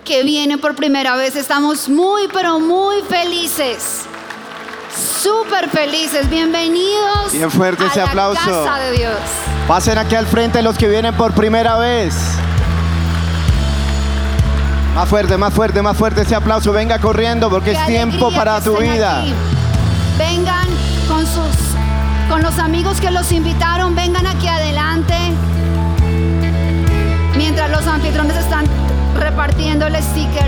[0.04, 1.36] que vienen por primera vez.
[1.36, 4.06] Estamos muy, pero muy felices
[4.97, 6.28] súper felices.
[6.28, 7.32] Bienvenidos.
[7.32, 8.40] Bien fuerte ese aplauso.
[8.40, 9.18] Casa de Dios.
[9.66, 12.14] Pasen aquí al frente los que vienen por primera vez.
[14.95, 16.72] Más fuerte, más fuerte, más fuerte ese aplauso.
[16.72, 19.24] Venga corriendo porque es tiempo para tu vida.
[20.18, 20.68] Vengan
[21.09, 21.72] con sus
[22.28, 25.14] con los amigos que los invitaron, vengan aquí adelante.
[27.36, 28.64] Mientras los anfitriones están
[29.18, 30.47] repartiendo el sticker.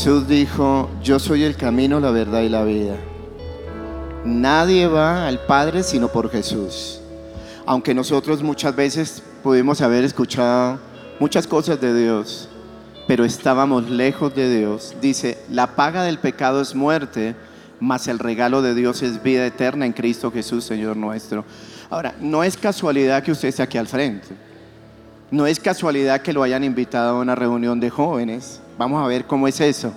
[0.00, 2.96] Jesús dijo, yo soy el camino, la verdad y la vida.
[4.24, 7.02] Nadie va al Padre sino por Jesús.
[7.66, 10.78] Aunque nosotros muchas veces pudimos haber escuchado
[11.18, 12.48] muchas cosas de Dios,
[13.06, 14.96] pero estábamos lejos de Dios.
[15.02, 17.36] Dice, la paga del pecado es muerte,
[17.78, 21.44] mas el regalo de Dios es vida eterna en Cristo Jesús, Señor nuestro.
[21.90, 24.28] Ahora, no es casualidad que usted esté aquí al frente.
[25.30, 28.62] No es casualidad que lo hayan invitado a una reunión de jóvenes.
[28.80, 29.92] Vamos a ver cómo es eso.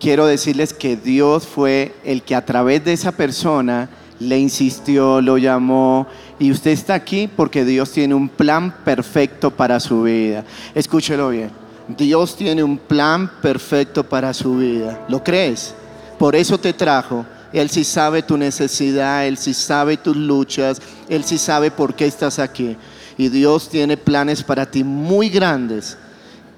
[0.00, 3.88] Quiero decirles que Dios fue el que a través de esa persona
[4.18, 6.08] le insistió, lo llamó
[6.40, 10.44] y usted está aquí porque Dios tiene un plan perfecto para su vida.
[10.74, 11.52] Escúchelo bien.
[11.86, 15.06] Dios tiene un plan perfecto para su vida.
[15.08, 15.72] ¿Lo crees?
[16.18, 17.24] Por eso te trajo.
[17.52, 22.06] Él sí sabe tu necesidad, Él sí sabe tus luchas, Él sí sabe por qué
[22.06, 22.76] estás aquí.
[23.16, 25.96] Y Dios tiene planes para ti muy grandes,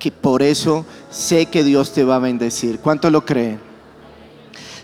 [0.04, 2.78] que por eso sé que Dios te va a bendecir.
[2.78, 3.58] ¿Cuánto lo creen?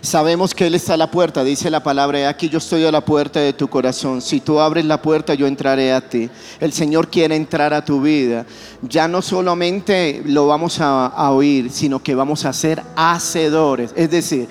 [0.01, 3.05] Sabemos que Él está a la puerta, dice la palabra, aquí yo estoy a la
[3.05, 4.19] puerta de tu corazón.
[4.19, 6.27] Si tú abres la puerta, yo entraré a ti.
[6.59, 8.47] El Señor quiere entrar a tu vida.
[8.81, 13.93] Ya no solamente lo vamos a, a oír, sino que vamos a ser hacedores.
[13.95, 14.47] Es decir,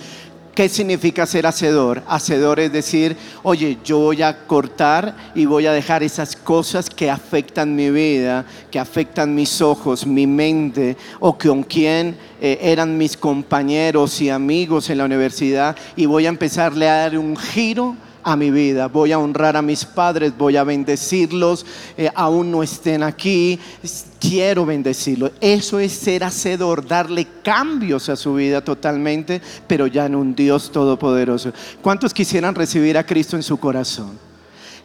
[0.55, 2.03] ¿Qué significa ser hacedor?
[2.09, 7.09] Hacedor es decir, oye, yo voy a cortar y voy a dejar esas cosas que
[7.09, 13.17] afectan mi vida, que afectan mis ojos, mi mente, o con quien eh, eran mis
[13.17, 18.37] compañeros y amigos en la universidad, y voy a empezarle a dar un giro a
[18.37, 21.65] mi vida, voy a honrar a mis padres, voy a bendecirlos,
[21.97, 23.59] eh, aún no estén aquí,
[24.19, 25.33] quiero bendecirlos.
[25.41, 30.71] Eso es ser hacedor, darle cambios a su vida totalmente, pero ya en un Dios
[30.71, 31.53] todopoderoso.
[31.83, 34.19] ¿Cuántos quisieran recibir a Cristo en su corazón?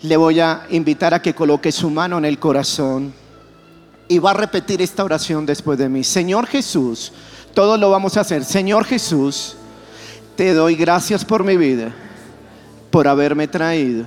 [0.01, 3.13] Le voy a invitar a que coloque su mano en el corazón
[4.07, 6.03] y va a repetir esta oración después de mí.
[6.03, 7.11] Señor Jesús,
[7.53, 8.45] todos lo vamos a hacer.
[8.45, 9.55] Señor Jesús,
[10.36, 11.93] te doy gracias por mi vida
[12.95, 14.05] por haberme traído.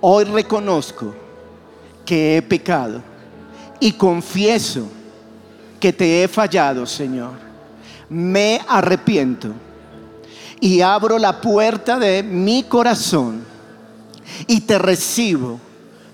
[0.00, 1.12] Hoy reconozco
[2.06, 3.02] que he pecado
[3.80, 4.86] y confieso
[5.80, 7.32] que te he fallado, Señor.
[8.08, 9.48] Me arrepiento
[10.60, 13.42] y abro la puerta de mi corazón
[14.46, 15.58] y te recibo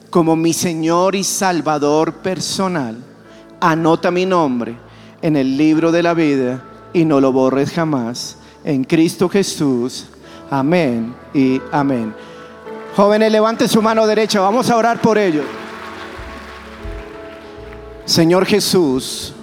[0.08, 2.96] como mi Señor y Salvador personal.
[3.60, 4.78] Anota mi nombre
[5.20, 6.64] en el libro de la vida
[6.94, 8.38] y no lo borres jamás.
[8.64, 10.06] En Cristo Jesús.
[10.50, 12.14] Amén y amén.
[12.94, 15.44] Jóvenes, levanten su mano derecha, vamos a orar por ellos.
[18.04, 19.34] Señor Jesús,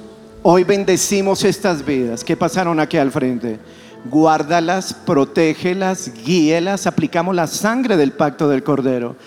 [0.41, 3.60] hoy bendecimos estas vidas que pasaron aquí al frente.
[4.06, 9.18] Guárdalas, protégelas, guíelas, aplicamos la sangre del pacto del Cordero.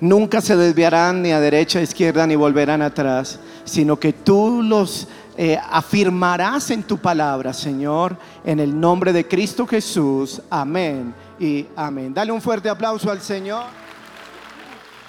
[0.00, 5.08] Nunca se desviarán ni a derecha, a izquierda, ni volverán atrás, sino que tú los
[5.36, 10.40] eh, afirmarás en tu palabra, Señor, en el nombre de Cristo Jesús.
[10.50, 12.12] Amén y amén.
[12.14, 13.64] Dale un fuerte aplauso al Señor.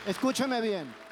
[0.05, 1.06] Escúchame bien.